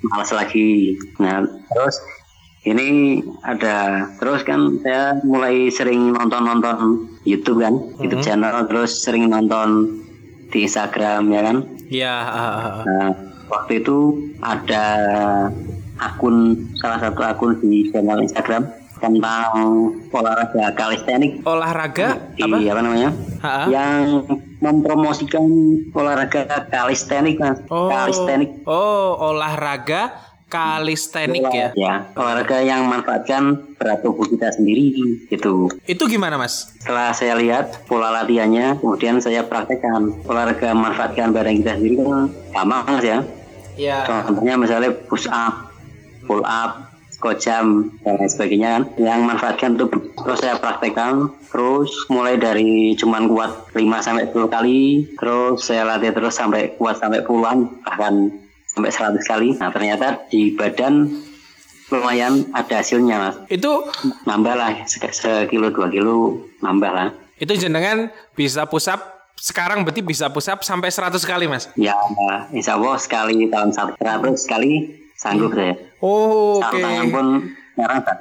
malas 0.03 0.31
lagi 0.31 0.97
nah 1.15 1.39
terus 1.69 2.01
ini 2.63 3.19
ada 3.41 4.07
terus 4.17 4.41
kan 4.41 4.79
saya 4.79 5.19
mulai 5.21 5.67
sering 5.67 6.11
nonton-nonton 6.11 6.97
YouTube 7.23 7.59
kan 7.59 7.75
YouTube 7.99 8.19
channel 8.21 8.65
terus 8.65 8.99
sering 8.99 9.27
nonton 9.27 10.01
di 10.49 10.65
Instagram 10.65 11.29
ya 11.29 11.41
kan 11.43 11.57
Iya. 11.87 12.15
ah, 12.15 12.33
ah, 12.33 12.57
ah. 12.57 12.83
nah 12.83 13.09
waktu 13.47 13.79
itu 13.79 13.97
ada 14.39 14.85
akun 15.97 16.35
salah 16.77 16.99
satu 16.99 17.21
akun 17.21 17.51
di 17.59 17.87
channel 17.89 18.19
Instagram 18.19 18.67
tentang 18.97 19.51
olahraga 20.09 20.71
kalistenik 20.73 21.43
Olahraga 21.43 22.15
di 22.33 22.43
apa? 22.43 22.55
apa 22.55 22.81
namanya 22.81 23.09
Ah, 23.43 23.47
ah. 23.47 23.65
yang 23.67 24.23
mempromosikan 24.63 25.43
olahraga 25.91 26.47
kalistenik 26.71 27.35
mas 27.35 27.59
Oh. 27.67 27.91
kalistenik 27.91 28.63
Oh 28.63 29.19
olahraga 29.21 30.15
kalistenik 30.53 31.49
ya. 31.49 31.73
ya 31.73 31.93
olahraga 32.13 32.61
yang 32.61 32.85
manfaatkan 32.85 33.57
berat 33.81 34.05
tubuh 34.05 34.29
kita 34.29 34.53
sendiri 34.53 34.93
gitu 35.33 35.73
Itu 35.89 36.05
gimana 36.05 36.37
mas? 36.37 36.69
setelah 36.77 37.09
saya 37.17 37.33
lihat 37.33 37.89
pola 37.89 38.13
latihannya 38.13 38.77
kemudian 38.77 39.17
saya 39.17 39.41
praktekkan 39.49 40.13
olahraga 40.29 40.77
manfaatkan 40.77 41.33
badan 41.33 41.57
kita 41.65 41.81
sendiri 41.81 41.95
kan 42.05 42.29
gampang 42.53 42.81
mas 42.85 43.01
ya 43.01 43.19
Iya. 43.73 44.05
contohnya 44.05 44.53
misalnya 44.53 44.93
push 45.09 45.25
up 45.33 45.73
pull 46.29 46.45
up 46.45 46.93
jump 47.39 47.87
dan 48.03 48.19
lain 48.19 48.27
sebagainya 48.27 48.69
kan 48.75 48.83
yang 48.99 49.23
manfaatkan 49.23 49.79
tubuh 49.79 50.03
terus 50.11 50.43
saya 50.43 50.59
praktekkan 50.59 51.31
terus 51.47 51.87
mulai 52.11 52.35
dari 52.35 52.99
cuman 52.99 53.31
kuat 53.31 53.71
5 53.71 53.79
sampai 54.03 54.27
10 54.27 54.51
kali 54.51 54.81
terus 55.15 55.63
saya 55.63 55.87
latih 55.87 56.11
terus 56.11 56.35
sampai 56.35 56.75
kuat 56.75 56.99
sampai 56.99 57.23
puluhan 57.23 57.71
bahkan 57.87 58.27
sampai 58.73 58.91
100 58.91 59.21
kali. 59.23 59.47
Nah 59.55 59.69
ternyata 59.69 60.07
di 60.27 60.51
badan 60.51 61.07
lumayan 61.87 62.49
ada 62.51 62.81
hasilnya 62.81 63.15
mas. 63.17 63.35
Itu 63.47 63.85
nambah 64.23 64.53
lah 64.53 64.71
se- 64.83 65.13
sekilo 65.13 65.69
dua 65.69 65.87
kilo 65.87 66.41
nambah 66.59 66.91
lah. 66.91 67.09
itu 67.33 67.59
jenengan 67.59 68.07
bisa 68.33 68.63
push 68.63 68.87
up 68.87 69.01
sekarang 69.35 69.83
berarti 69.83 69.99
bisa 69.99 70.29
push 70.29 70.47
up 70.47 70.63
sampai 70.63 70.87
100 70.87 71.17
kali 71.21 71.45
mas. 71.45 71.67
ya 71.75 71.91
insya 72.49 72.77
Allah 72.77 72.95
sekali 72.95 73.51
tahun 73.51 73.73
satu 73.73 73.99
seratus 73.99 74.47
sekali 74.47 74.71
sanggup 75.13 75.51
saya. 75.51 75.75
Oh, 75.99 76.61
oke. 76.61 76.79
tangan 76.79 77.07
pun 77.09 77.27
sekarang 77.73 77.99
tak 78.01 78.15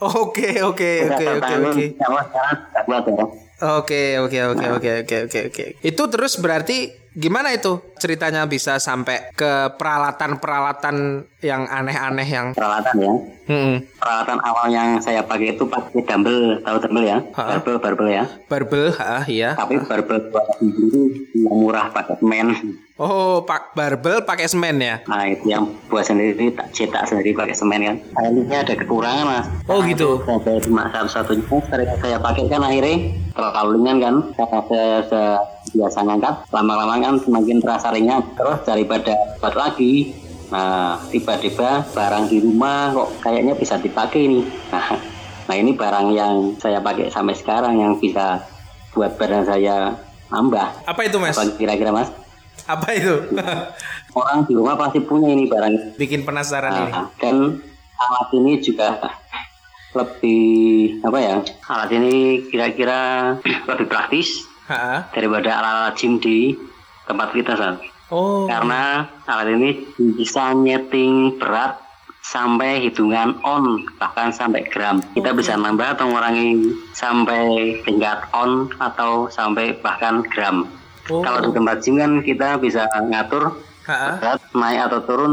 Oke 0.00 0.48
oke 0.60 0.90
oke 1.06 1.24
oke 1.38 1.84
sekarang 1.94 2.56
tak 2.72 2.84
ya 2.88 3.24
Oke 3.62 4.18
oke 4.18 4.38
oke 4.50 4.66
oke 4.66 4.90
oke 5.06 5.16
oke 5.30 5.38
oke. 5.50 5.64
Itu 5.78 6.02
terus 6.10 6.42
berarti 6.42 6.90
gimana 7.14 7.54
itu? 7.54 7.78
Ceritanya 8.02 8.50
bisa 8.50 8.82
sampai 8.82 9.30
ke 9.38 9.70
peralatan-peralatan 9.78 11.22
yang 11.38 11.70
aneh-aneh 11.70 12.26
yang 12.26 12.46
peralatan 12.50 12.94
ya. 12.98 13.14
Hmm, 13.46 13.74
peralatan 14.00 14.38
awal 14.42 14.66
yang 14.74 14.98
saya 14.98 15.22
pakai 15.22 15.54
itu 15.54 15.64
pakai 15.70 16.02
dumbbell 16.02 16.58
tahu 16.66 16.76
dumbbell 16.82 17.06
ya? 17.06 17.18
Ha. 17.38 17.42
barbel 17.54 17.76
barbel 17.78 18.08
ya? 18.10 18.24
Barbel 18.50 18.86
ah 18.98 19.24
iya. 19.30 19.54
tapi 19.54 19.78
barbel 19.86 20.18
buat 20.34 20.44
sendiri 20.58 21.30
yang 21.38 21.54
murah 21.54 21.94
pakai 21.94 22.18
semen 22.18 22.58
Oh, 22.94 23.42
pak 23.42 23.74
barbel 23.74 24.22
pakai 24.22 24.46
semen 24.46 24.78
ya. 24.78 25.02
nah 25.10 25.26
itu 25.26 25.50
yang 25.50 25.66
buat 25.90 26.06
sendiri 26.06 26.54
tak 26.54 26.70
cetak 26.70 27.10
sendiri 27.10 27.34
pakai 27.34 27.50
semen 27.50 27.82
kan? 27.82 27.96
Akhirnya 28.14 28.62
ada 28.62 28.74
kekurangan 28.78 29.24
mas. 29.26 29.46
Oh, 29.66 29.82
gitu. 29.82 30.22
Nah, 30.22 30.38
saya 30.38 30.62
cuma 30.62 30.86
satu-satunya 30.94 31.58
sering 31.66 31.90
saya 31.98 32.22
pakai 32.22 32.46
kan 32.46 32.62
akhirnya. 32.62 33.18
Terlalu 33.34 33.70
ringan 33.82 33.96
kan? 33.98 34.14
Karena 34.38 34.60
saya, 34.70 34.90
saya 35.10 35.30
biasa 35.74 35.98
ngangkat 36.06 36.34
lama-lama 36.54 36.94
kan 37.02 37.14
semakin 37.18 37.58
terasa 37.58 37.90
ringan. 37.90 38.22
Terus 38.38 38.58
daripada 38.62 39.14
buat 39.42 39.54
lagi 39.58 40.14
nah 40.52 41.00
tiba-tiba 41.10 41.82
barang 41.96 42.30
di 42.30 42.38
rumah 42.38 42.94
kok 42.94 43.26
kayaknya 43.26 43.58
bisa 43.58 43.74
dipakai 43.74 44.30
nih. 44.30 44.46
Nah, 44.70 44.86
nah 45.50 45.54
ini 45.58 45.74
barang 45.74 46.14
yang 46.14 46.54
saya 46.62 46.78
pakai 46.78 47.10
sampai 47.10 47.34
sekarang 47.34 47.74
yang 47.74 47.98
bisa 47.98 48.38
buat 48.94 49.18
badan 49.18 49.42
saya 49.42 49.98
nambah. 50.30 50.86
Apa 50.86 51.10
itu 51.10 51.18
mas? 51.18 51.34
apa 51.34 51.58
kira-kira 51.58 51.90
mas 51.90 52.22
Apa 52.64 52.88
itu? 52.96 53.14
orang 54.18 54.46
di 54.46 54.52
rumah 54.54 54.78
pasti 54.78 55.02
punya 55.02 55.34
ini 55.34 55.50
barang 55.50 55.98
Bikin 55.98 56.22
penasaran 56.22 56.72
ini. 56.72 56.90
Nah, 56.92 57.06
dan 57.18 57.36
alat 57.98 58.28
ini 58.32 58.52
juga 58.62 58.98
lebih 59.94 61.00
apa 61.04 61.18
ya? 61.18 61.36
Alat 61.70 61.90
ini 61.94 62.44
kira-kira 62.48 63.34
lebih 63.70 63.86
praktis 63.88 64.48
Ha? 64.64 65.12
daripada 65.12 65.60
alat-alat 65.60 65.92
gym 66.00 66.16
di 66.16 66.56
tempat 67.04 67.36
kita, 67.36 67.52
San. 67.52 67.76
Oh. 68.08 68.48
Karena 68.48 69.04
alat 69.28 69.52
ini 69.52 69.76
bisa 70.16 70.56
nyeting 70.56 71.36
berat 71.36 71.84
sampai 72.24 72.80
hitungan 72.80 73.36
on 73.44 73.84
bahkan 74.00 74.32
sampai 74.32 74.64
gram 74.72 75.04
kita 75.12 75.36
bisa 75.36 75.60
nambah 75.60 75.84
atau 75.84 76.08
mengurangi 76.08 76.72
sampai 76.96 77.76
tingkat 77.84 78.24
on 78.32 78.72
atau 78.80 79.28
sampai 79.28 79.76
bahkan 79.84 80.24
gram 80.32 80.64
Oh. 81.06 81.20
kalau 81.20 81.44
di 81.44 81.50
tempat 81.52 81.76
gym 81.80 81.96
kan 81.96 82.12
kita 82.20 82.56
bisa 82.56 82.88
ngatur 83.04 83.52
Ha? 83.84 84.16
berat 84.16 84.40
naik 84.56 84.88
atau 84.88 85.04
turun 85.04 85.32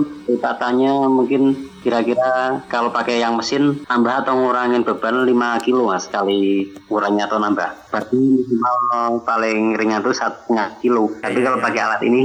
tanya 0.59 1.07
mungkin 1.07 1.55
kira-kira 1.79 2.59
kalau 2.67 2.91
pakai 2.91 3.23
yang 3.23 3.39
mesin 3.39 3.79
tambah 3.87 4.11
atau 4.11 4.35
ngurangin 4.35 4.83
beban 4.83 5.23
5 5.23 5.31
kilo 5.63 5.87
mas 5.87 6.03
sekali 6.03 6.67
kurangnya 6.85 7.31
atau 7.31 7.39
nambah 7.39 7.87
berarti 7.87 8.19
minimal 8.19 9.23
paling 9.23 9.79
ringan 9.79 10.03
tuh 10.03 10.11
satu 10.11 10.35
setengah 10.51 10.67
kilo 10.83 11.15
tapi 11.23 11.39
Iya, 11.39 11.47
kalau 11.47 11.57
iya. 11.57 11.63
pakai 11.63 11.79
alat 11.79 12.01
ini 12.03 12.21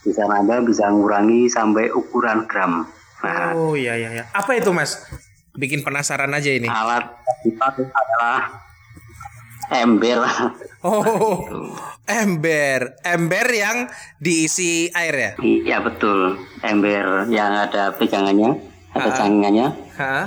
bisa 0.00 0.24
nambah 0.24 0.58
bisa 0.64 0.88
ngurangi 0.88 1.52
sampai 1.52 1.92
ukuran 1.92 2.48
gram 2.48 2.88
nah 3.20 3.52
Oh 3.52 3.76
iya 3.76 3.92
iya 3.92 4.16
iya. 4.16 4.24
Apa 4.32 4.56
itu 4.56 4.72
mas? 4.72 5.04
Bikin 5.52 5.84
penasaran 5.84 6.32
aja 6.32 6.48
ini. 6.48 6.64
alat 6.64 7.12
dipakai 7.42 7.84
adalah 7.84 8.64
ember. 9.70 10.20
Oh, 10.86 11.42
ember, 12.06 12.94
ember 13.02 13.46
yang 13.50 13.90
diisi 14.22 14.86
air 14.94 15.14
ya? 15.14 15.30
Iya 15.42 15.82
betul, 15.82 16.38
ember 16.62 17.26
yang 17.26 17.50
ada 17.66 17.90
pegangannya, 17.90 18.54
ada 18.94 19.10
Ah. 19.10 19.16
cangkingannya. 19.18 19.66
Hah? 19.98 20.24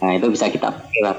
Nah 0.00 0.10
itu 0.16 0.32
bisa 0.32 0.48
kita 0.48 0.72
Mas. 0.72 1.18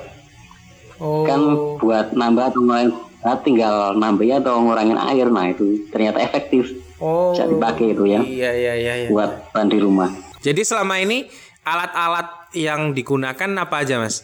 Oh. 1.00 1.24
kan 1.24 1.40
buat 1.80 2.12
nambah 2.12 2.52
atau 2.52 2.60
ngurangin 2.60 2.92
berat 3.20 3.40
tinggal 3.44 3.76
nambahin 3.96 4.44
atau 4.44 4.60
ngurangin 4.64 5.00
air 5.00 5.28
nah 5.28 5.48
itu 5.48 5.88
ternyata 5.92 6.20
efektif 6.24 6.76
oh. 7.00 7.32
bisa 7.32 7.48
dipakai 7.48 7.96
itu 7.96 8.04
ya 8.04 8.20
Iya, 8.20 8.52
iya, 8.52 8.74
iya, 8.76 8.94
iya. 9.06 9.08
buat 9.08 9.52
bahan 9.56 9.72
di 9.72 9.80
rumah 9.80 10.12
Jadi 10.40 10.64
selama 10.64 11.00
ini 11.00 11.28
alat-alat 11.64 12.56
yang 12.56 12.96
digunakan 12.96 13.52
apa 13.60 13.84
aja, 13.84 14.00
Mas? 14.00 14.24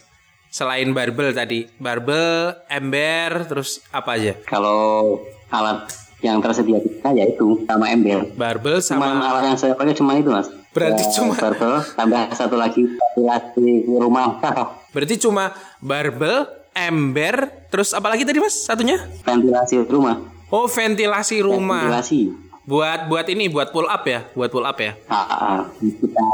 Selain 0.56 0.88
barbel 0.88 1.36
tadi, 1.36 1.68
barbel, 1.76 2.56
ember, 2.66 3.44
terus 3.44 3.84
apa 3.92 4.16
aja? 4.16 4.32
kalau 4.48 5.20
alat 5.52 5.84
yang 6.24 6.40
tersedia 6.40 6.80
kita 6.80 7.12
yaitu 7.12 7.60
sama 7.68 7.92
ember 7.92 8.24
Barbel 8.32 8.80
cuma 8.80 9.04
sama 9.04 9.20
alat 9.20 9.42
yang 9.46 9.58
saya 9.60 9.76
pakai 9.76 9.92
cuma 9.92 10.16
itu 10.16 10.32
mas 10.32 10.48
Berarti 10.72 11.04
Ya, 11.04 11.12
cuma- 11.12 11.36
barbel 11.36 11.74
tambah 11.92 12.22
satu 12.32 12.56
lagi 12.56 12.88
ventilasi 12.88 13.60
di 13.84 13.94
rumah 13.94 14.40
berarti 14.96 15.14
cuma 15.18 15.52
barbel, 15.76 16.48
ember, 16.72 17.36
terus 17.68 17.92
apa 17.92 18.08
lagi 18.08 18.24
tadi, 18.24 18.40
Mas? 18.40 18.56
Satunya? 18.56 18.96
ventilasi 19.20 19.84
rumah 19.84 20.24
Oh, 20.48 20.64
ventilasi 20.64 21.44
rumah. 21.44 21.84
ventilasi 21.84 22.32
Buat 22.64 23.06
buat 23.06 23.28
ini, 23.28 23.46
buat 23.46 23.70
pull 23.70 23.84
up 23.84 24.02
ya, 24.02 24.24
buat 24.32 24.48
pull 24.48 24.64
up 24.64 24.80
ya. 24.80 24.96
ah, 25.06 25.20
ah, 25.20 25.60
kita 25.78 26.24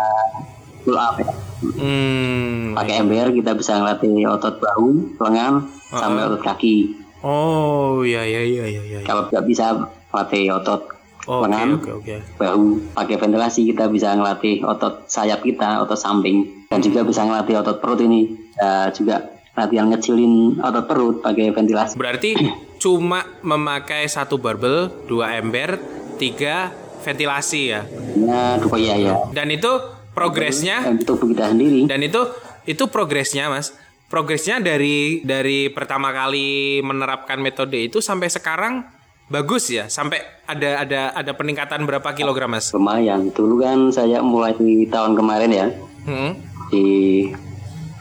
pull 0.82 0.94
up 0.94 1.16
ya 1.16 1.26
Hmm. 1.62 2.74
pakai 2.74 3.00
ember 3.00 3.30
kita 3.30 3.54
bisa 3.54 3.76
ngelatih 3.76 4.26
otot 4.28 4.58
bahu 4.58 4.88
lengan 5.16 5.62
sampai 5.88 6.22
otot 6.24 6.42
kaki 6.42 6.98
Oh, 7.22 8.02
iya 8.02 8.20
iya 8.20 8.42
iya 8.42 8.64
iya 8.66 8.82
iya. 8.82 8.98
kalau 9.02 9.26
nggak 9.26 9.46
bisa 9.46 9.78
latih 10.10 10.50
otot 10.52 10.90
Oke, 11.22 11.38
lengan 11.40 11.78
oke, 11.78 11.90
oke. 11.96 12.16
bahu 12.34 12.62
pakai 12.92 13.14
ventilasi 13.14 13.62
kita 13.64 13.86
bisa 13.86 14.10
ngelatih 14.12 14.58
otot 14.60 15.06
sayap 15.06 15.38
kita 15.40 15.78
otot 15.80 15.94
samping 15.94 16.66
dan 16.66 16.78
juga 16.78 17.02
bisa 17.02 17.22
ngelatih 17.22 17.56
otot 17.56 17.78
perut 17.78 18.00
ini 18.00 18.22
Ya, 18.52 18.90
juga 18.90 19.22
latihan 19.52 19.86
ngecilin 19.86 20.58
otot 20.58 20.84
perut 20.84 21.16
pakai 21.20 21.50
ventilasi 21.50 21.94
Berarti 21.94 22.34
cuma 22.82 23.22
memakai 23.40 24.04
satu 24.04 24.34
barbel, 24.34 24.90
dua 25.06 25.36
ember, 25.36 25.78
tiga 26.14 26.74
ventilasi 27.00 27.62
ya. 27.68 27.86
ya 28.12 28.58
dua 28.58 28.76
ya 28.76 28.94
ya 28.94 29.14
Dan 29.30 29.48
itu 29.48 29.70
progresnya 30.12 30.84
dan 30.84 31.00
tubuh 31.00 31.28
kita 31.28 31.50
sendiri 31.52 31.88
dan 31.88 32.00
itu 32.00 32.20
itu 32.62 32.84
progresnya, 32.86 33.50
Mas. 33.50 33.74
Progresnya 34.06 34.60
dari 34.60 35.24
dari 35.24 35.72
pertama 35.72 36.12
kali 36.12 36.78
menerapkan 36.80 37.40
metode 37.40 37.80
itu 37.80 37.98
sampai 37.98 38.28
sekarang 38.28 38.84
bagus 39.26 39.72
ya. 39.72 39.88
Sampai 39.88 40.20
ada 40.44 40.84
ada 40.84 41.00
ada 41.10 41.32
peningkatan 41.32 41.82
berapa 41.82 42.12
kilogram, 42.12 42.52
Mas? 42.52 42.68
lumayan 42.70 43.32
dulu 43.32 43.64
kan 43.64 43.88
saya 43.88 44.20
mulai 44.20 44.52
di 44.54 44.84
tahun 44.86 45.16
kemarin 45.16 45.50
ya 45.50 45.66
Hmm. 46.02 46.34
di 46.68 47.30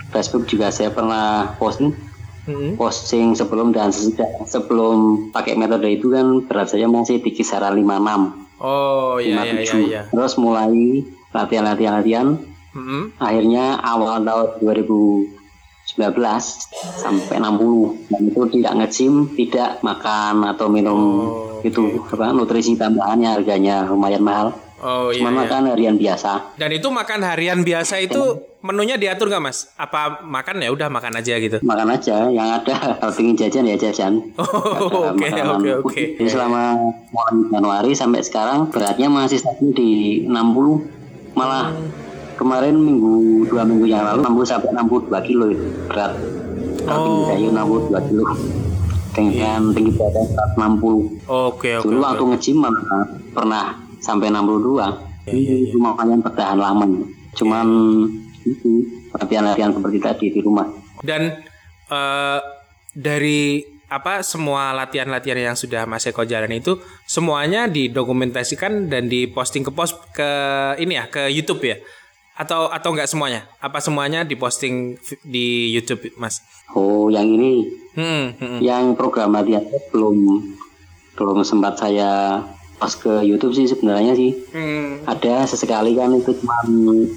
Facebook 0.09 0.45
juga 0.45 0.67
saya 0.69 0.89
pernah 0.89 1.55
posting 1.55 1.93
Hmm. 2.41 2.73
posting 2.73 3.37
sebelum 3.37 3.69
dan 3.69 3.93
sesudah 3.93 4.25
sebelum 4.43 5.29
pakai 5.29 5.53
metode 5.53 5.85
itu 5.85 6.09
kan 6.09 6.41
berat 6.41 6.67
saya 6.67 6.89
masih 6.89 7.21
di 7.21 7.29
kisaran 7.29 7.77
56 7.77 8.33
Oh, 8.57 9.21
iya 9.21 9.45
iya 9.45 9.61
iya 9.61 9.69
57 9.69 9.85
iya. 9.85 10.01
terus 10.09 10.33
mulai 10.35 11.05
latihan 11.31 11.65
latihan 11.65 11.93
latihan 11.95 12.27
Hmm. 12.71 13.11
akhirnya 13.17 13.75
awal 13.77 14.23
tahun 14.23 14.63
2019 14.63 15.27
sampai 16.97 17.35
60 17.35 18.07
dan 18.07 18.21
itu 18.23 18.41
tidak 18.49 18.73
nge-gym 18.77 19.13
tidak 19.33 19.69
makan 19.81 20.47
atau 20.47 20.67
minum 20.67 20.99
Oh, 21.21 21.59
itu 21.61 21.83
apa 22.07 22.31
nutrisi 22.31 22.73
tambahannya 22.73 23.27
harganya 23.29 23.83
lumayan 23.83 24.23
mahal 24.23 24.55
Oh 24.79 25.11
iya. 25.11 25.19
cuma 25.19 25.29
iya. 25.29 25.39
makan 25.43 25.61
harian 25.67 25.93
biasa 25.93 26.55
Dan 26.55 26.71
itu 26.71 26.87
makan 26.87 27.19
harian 27.21 27.59
biasa 27.59 27.99
itu 27.99 28.17
menunya 28.61 28.95
diatur 28.95 29.27
nggak 29.27 29.43
mas? 29.43 29.69
Apa 29.75 30.23
makan 30.23 30.57
ya 30.57 30.71
udah 30.71 30.87
makan 30.87 31.11
aja 31.13 31.37
gitu? 31.37 31.59
makan 31.61 31.91
aja 31.91 32.31
yang 32.31 32.49
ada 32.49 32.71
kalau 32.97 33.13
ingin 33.19 33.35
jajan 33.37 33.67
ya 33.67 33.75
jajan 33.75 34.31
Oh, 34.39 35.11
oke 35.11 35.27
oke 35.27 35.71
oke. 35.83 36.03
Jadi 36.17 36.29
selama 36.29 36.79
Januari 37.51 37.91
sampai 37.91 38.23
sekarang 38.23 38.71
beratnya 38.71 39.05
masih 39.05 39.37
stabil 39.37 39.69
di 39.69 39.91
60 40.23 41.00
malah 41.37 41.71
kemarin 42.35 42.75
minggu 42.75 43.45
dua 43.47 43.61
minggu 43.61 43.85
yang 43.85 44.03
lalu 44.07 44.25
60 44.43 44.51
sampai 44.51 44.69
62 44.73 45.27
kilo 45.29 45.45
itu 45.53 45.65
berat. 45.85 46.17
Kalau 46.81 47.05
tinggi 47.05 47.21
saya 47.29 47.47
62 47.53 48.07
kilo. 48.09 48.25
Dengan 49.11 49.75
tinggi 49.75 49.91
badan 49.99 50.23
160 50.55 51.27
Oke 51.27 51.75
oke. 51.75 51.83
dulu 51.83 51.99
oke. 51.99 52.07
waktu 52.31 52.53
malah 52.55 53.03
pernah 53.35 53.75
sampai 53.99 54.31
62 54.31 55.35
ini 55.35 55.75
lumayan 55.75 56.23
bertahan 56.23 56.57
lama. 56.57 56.87
Cuman 57.35 57.67
itu 58.47 58.87
latihan-latihan 59.11 59.75
seperti 59.75 59.97
tadi 59.99 60.25
di 60.31 60.39
rumah. 60.39 60.65
Dan 61.03 61.27
eh, 61.91 62.39
dari 62.95 63.61
apa 63.91 64.23
semua 64.23 64.71
latihan-latihan 64.71 65.51
yang 65.51 65.57
sudah 65.59 65.83
Mas 65.83 66.07
Eko 66.07 66.23
jalan 66.23 66.55
itu 66.55 66.79
semuanya 67.03 67.67
didokumentasikan 67.67 68.87
dan 68.87 69.11
diposting 69.11 69.67
ke 69.67 69.71
pos 69.75 69.91
ke 70.15 70.29
ini 70.79 70.95
ya 70.95 71.11
ke 71.11 71.27
YouTube 71.27 71.59
ya? 71.67 71.75
Atau 72.39 72.71
atau 72.71 72.95
enggak 72.95 73.11
semuanya? 73.11 73.43
Apa 73.59 73.83
semuanya 73.83 74.23
diposting 74.23 74.95
di 75.21 75.69
YouTube 75.69 76.07
Mas? 76.15 76.39
oh 76.71 77.11
yang 77.11 77.27
ini 77.27 77.67
Hmm, 77.91 78.31
hmm, 78.31 78.39
hmm. 78.39 78.59
yang 78.63 78.95
program 78.95 79.35
latihan 79.35 79.67
belum 79.91 80.39
belum 81.19 81.43
sempat 81.43 81.75
saya 81.75 82.39
pas 82.79 82.95
ke 82.95 83.27
YouTube 83.27 83.51
sih 83.51 83.67
sebenarnya 83.67 84.15
sih 84.15 84.31
Hmm. 84.55 85.03
ada 85.03 85.43
sesekali 85.43 85.99
kan 85.99 86.15
itu 86.15 86.31
cuma 86.39 86.55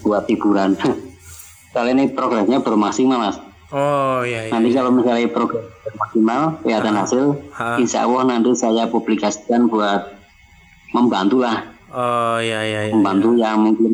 buat 0.02 0.26
hiburan 0.26 0.74
kali 1.74 1.94
ini 1.94 2.10
progresnya 2.10 2.58
belum 2.58 2.82
maksimal 2.82 3.22
mas 3.22 3.38
Oh 3.74 4.22
iya 4.22 4.46
iya. 4.46 4.50
nanti 4.54 4.70
kalau 4.70 4.94
misalnya 4.94 5.26
program 5.34 5.66
maksimal 5.98 6.62
kelihatan 6.62 6.94
hasil 6.94 7.24
Ha. 7.58 7.74
insya 7.82 8.06
Allah 8.06 8.22
nanti 8.22 8.54
saya 8.54 8.86
publikasikan 8.86 9.66
buat 9.66 10.14
membantu 10.94 11.42
lah 11.42 11.66
Oh 11.90 12.38
iya 12.38 12.62
iya 12.62 12.80
iya. 12.90 12.94
membantu 12.94 13.34
yang 13.34 13.66
mungkin 13.66 13.90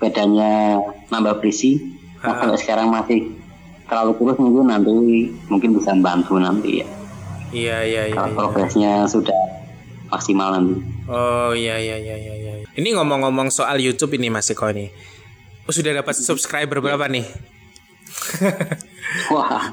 bedanya 0.00 0.80
nambah 1.12 1.44
berisi 1.44 1.76
nah, 2.24 2.40
kalau 2.40 2.56
sekarang 2.56 2.88
masih 2.88 3.28
terlalu 3.92 4.16
kurus 4.16 4.40
mungkin 4.40 4.72
nanti 4.72 5.28
mungkin 5.52 5.76
bisa 5.76 5.92
membantu 5.92 6.40
nanti 6.40 6.80
ya 6.80 6.88
Iya 7.52 7.78
iya 7.84 8.02
iya. 8.08 8.16
kalau 8.16 8.32
iya. 8.32 8.36
progresnya 8.40 8.92
sudah 9.04 9.36
maksimal 10.08 10.56
nanti 10.56 10.80
Oh 11.12 11.52
iya 11.52 11.76
iya 11.76 12.00
iya 12.00 12.16
iya 12.16 12.34
iya. 12.40 12.52
Ini 12.72 12.96
ngomong-ngomong 12.96 13.52
soal 13.52 13.76
YouTube 13.84 14.16
ini 14.16 14.32
Mas 14.32 14.48
Eko 14.48 14.70
ini. 14.72 14.88
Oh, 15.68 15.74
sudah 15.74 15.92
dapat 15.92 16.16
subscriber 16.16 16.80
berapa 16.80 17.04
nih? 17.10 17.26
wah 19.34 19.70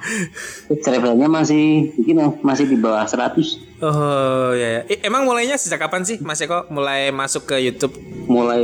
subscribernya 0.68 1.26
masih 1.26 1.94
mungkin 1.96 2.16
ya, 2.16 2.28
masih 2.42 2.66
di 2.66 2.76
bawah 2.76 3.04
100 3.04 3.70
Oh 3.80 4.52
iya. 4.52 4.84
iya. 4.84 4.92
Eh, 4.92 5.00
emang 5.02 5.24
mulainya 5.24 5.56
sejak 5.56 5.80
kapan 5.80 6.04
sih 6.04 6.20
Mas 6.20 6.44
Eko 6.44 6.68
mulai 6.68 7.10
masuk 7.10 7.48
ke 7.48 7.58
YouTube? 7.58 7.96
mulai 8.30 8.62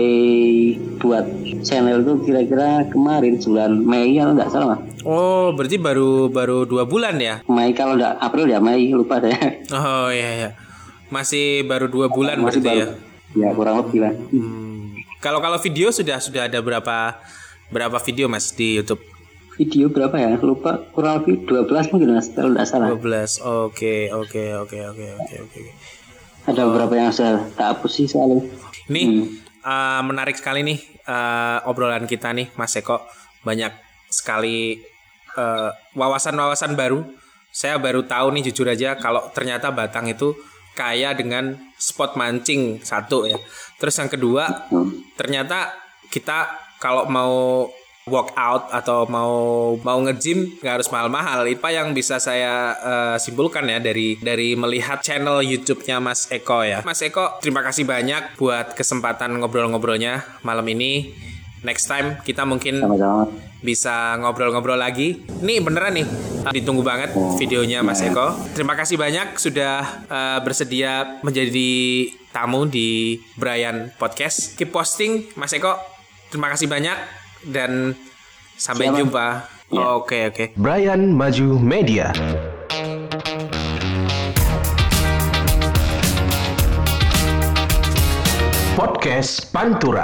buat 1.02 1.26
channel 1.62 2.06
itu 2.06 2.14
kira-kira 2.22 2.86
kemarin 2.86 3.42
bulan 3.42 3.72
Mei 3.74 4.14
kalau 4.14 4.38
nggak 4.38 4.52
salah 4.52 4.68
mas 4.76 4.82
Oh 5.02 5.58
berarti 5.58 5.78
baru 5.78 6.30
baru 6.30 6.66
dua 6.66 6.86
bulan 6.86 7.18
ya? 7.18 7.42
Mei 7.48 7.74
kalau 7.74 7.98
nggak 7.98 8.22
April 8.22 8.46
ya 8.46 8.62
Mei 8.62 8.94
lupa 8.94 9.18
saya 9.18 9.34
Oh 9.74 10.14
iya 10.14 10.30
iya. 10.38 10.50
Masih 11.10 11.66
baru 11.66 11.90
dua 11.90 12.14
bulan 12.14 12.38
masih 12.38 12.62
berarti 12.62 12.62
baru 12.62 12.78
ya? 12.78 12.88
ya 13.36 13.50
kurang 13.52 13.76
lebih 13.82 14.00
lah 14.04 14.14
Hmm. 14.30 14.94
Kalau 15.18 15.42
kalau 15.42 15.58
video 15.58 15.90
sudah 15.90 16.22
sudah 16.22 16.46
ada 16.46 16.62
berapa 16.62 17.18
berapa 17.68 17.98
video 18.06 18.30
Mas 18.30 18.54
di 18.54 18.78
YouTube? 18.78 19.02
Video 19.56 19.88
berapa 19.88 20.16
ya 20.16 20.36
lupa 20.38 20.84
kurang 20.92 21.24
lebih 21.24 21.48
12 21.48 21.92
mungkin 21.96 22.12
mas 22.14 22.28
kalau 22.32 22.52
nggak 22.52 22.68
salah 22.68 22.92
12. 22.92 23.40
Oke 23.42 24.12
oke 24.12 24.44
oke 24.62 24.78
oke 24.92 25.06
oke 25.16 25.36
oke. 25.48 25.62
ada 26.46 26.62
beberapa 26.70 26.94
yang 26.94 27.10
sudah 27.10 27.42
tak 27.58 27.74
hapus 27.74 27.92
sih 27.92 28.06
soalnya 28.06 28.46
Ini 28.86 29.02
Hmm. 29.02 29.26
uh, 29.66 30.02
menarik 30.06 30.38
sekali 30.38 30.62
nih 30.62 30.78
uh, 31.10 31.66
obrolan 31.66 32.06
kita 32.06 32.30
nih, 32.30 32.54
Mas 32.54 32.78
Eko. 32.78 33.02
Banyak 33.42 33.74
sekali 34.14 34.78
uh, 35.34 35.74
wawasan-wawasan 35.98 36.78
baru. 36.78 37.02
Saya 37.50 37.82
baru 37.82 38.06
tahu 38.06 38.30
nih 38.36 38.52
jujur 38.52 38.70
aja 38.70 38.94
kalau 39.00 39.26
ternyata 39.34 39.74
Batang 39.74 40.06
itu 40.06 40.38
kaya 40.76 41.16
dengan 41.16 41.56
spot 41.80 42.14
mancing 42.14 42.84
satu 42.84 43.26
ya. 43.26 43.40
Terus 43.82 43.96
yang 43.98 44.12
kedua, 44.12 44.70
Hmm. 44.70 44.92
ternyata 45.18 45.74
kita 46.14 46.52
kalau 46.78 47.10
mau 47.10 47.66
workout 48.06 48.70
atau 48.70 49.10
mau 49.10 49.34
mau 49.82 49.98
nge-gym 50.06 50.62
nggak 50.62 50.74
harus 50.78 50.90
mahal-mahal. 50.94 51.42
Apa 51.50 51.74
yang 51.74 51.90
bisa 51.98 52.22
saya 52.22 52.78
eh, 52.78 53.18
simpulkan 53.18 53.66
ya 53.66 53.82
dari 53.82 54.14
dari 54.22 54.54
melihat 54.54 55.02
channel 55.02 55.42
YouTube-nya 55.42 55.98
Mas 55.98 56.30
Eko 56.30 56.62
ya. 56.62 56.86
Mas 56.86 57.02
Eko, 57.02 57.42
terima 57.42 57.66
kasih 57.66 57.82
banyak 57.82 58.38
buat 58.38 58.78
kesempatan 58.78 59.42
ngobrol-ngobrolnya 59.42 60.22
malam 60.46 60.66
ini 60.70 61.18
next 61.66 61.90
time 61.90 62.22
kita 62.22 62.46
mungkin 62.46 62.78
Sama-sama. 62.78 63.26
bisa 63.66 64.22
ngobrol-ngobrol 64.22 64.78
lagi. 64.78 65.26
Nih 65.42 65.66
beneran 65.66 65.98
nih, 65.98 66.06
ditunggu 66.54 66.86
banget 66.86 67.10
videonya 67.42 67.82
Mas 67.82 68.06
Eko. 68.06 68.38
Terima 68.54 68.78
kasih 68.78 69.02
banyak 69.02 69.42
sudah 69.42 69.82
eh, 70.06 70.40
bersedia 70.46 71.26
menjadi 71.26 71.74
tamu 72.30 72.70
di 72.70 73.18
Brian 73.34 73.90
Podcast. 73.98 74.54
Keep 74.62 74.70
posting 74.70 75.26
Mas 75.34 75.58
Eko. 75.58 75.74
Terima 76.30 76.54
kasih 76.54 76.70
banyak 76.70 77.25
dan 77.50 77.94
sampai 78.58 78.90
Siap, 78.90 78.94
Mas. 78.94 79.00
jumpa. 79.02 79.28
Ya. 79.74 79.86
Oke 79.98 80.18
oke. 80.30 80.46
Brian 80.58 81.14
Maju 81.14 81.58
Media. 81.58 82.14
Podcast 88.76 89.50
Pantura. 89.56 89.94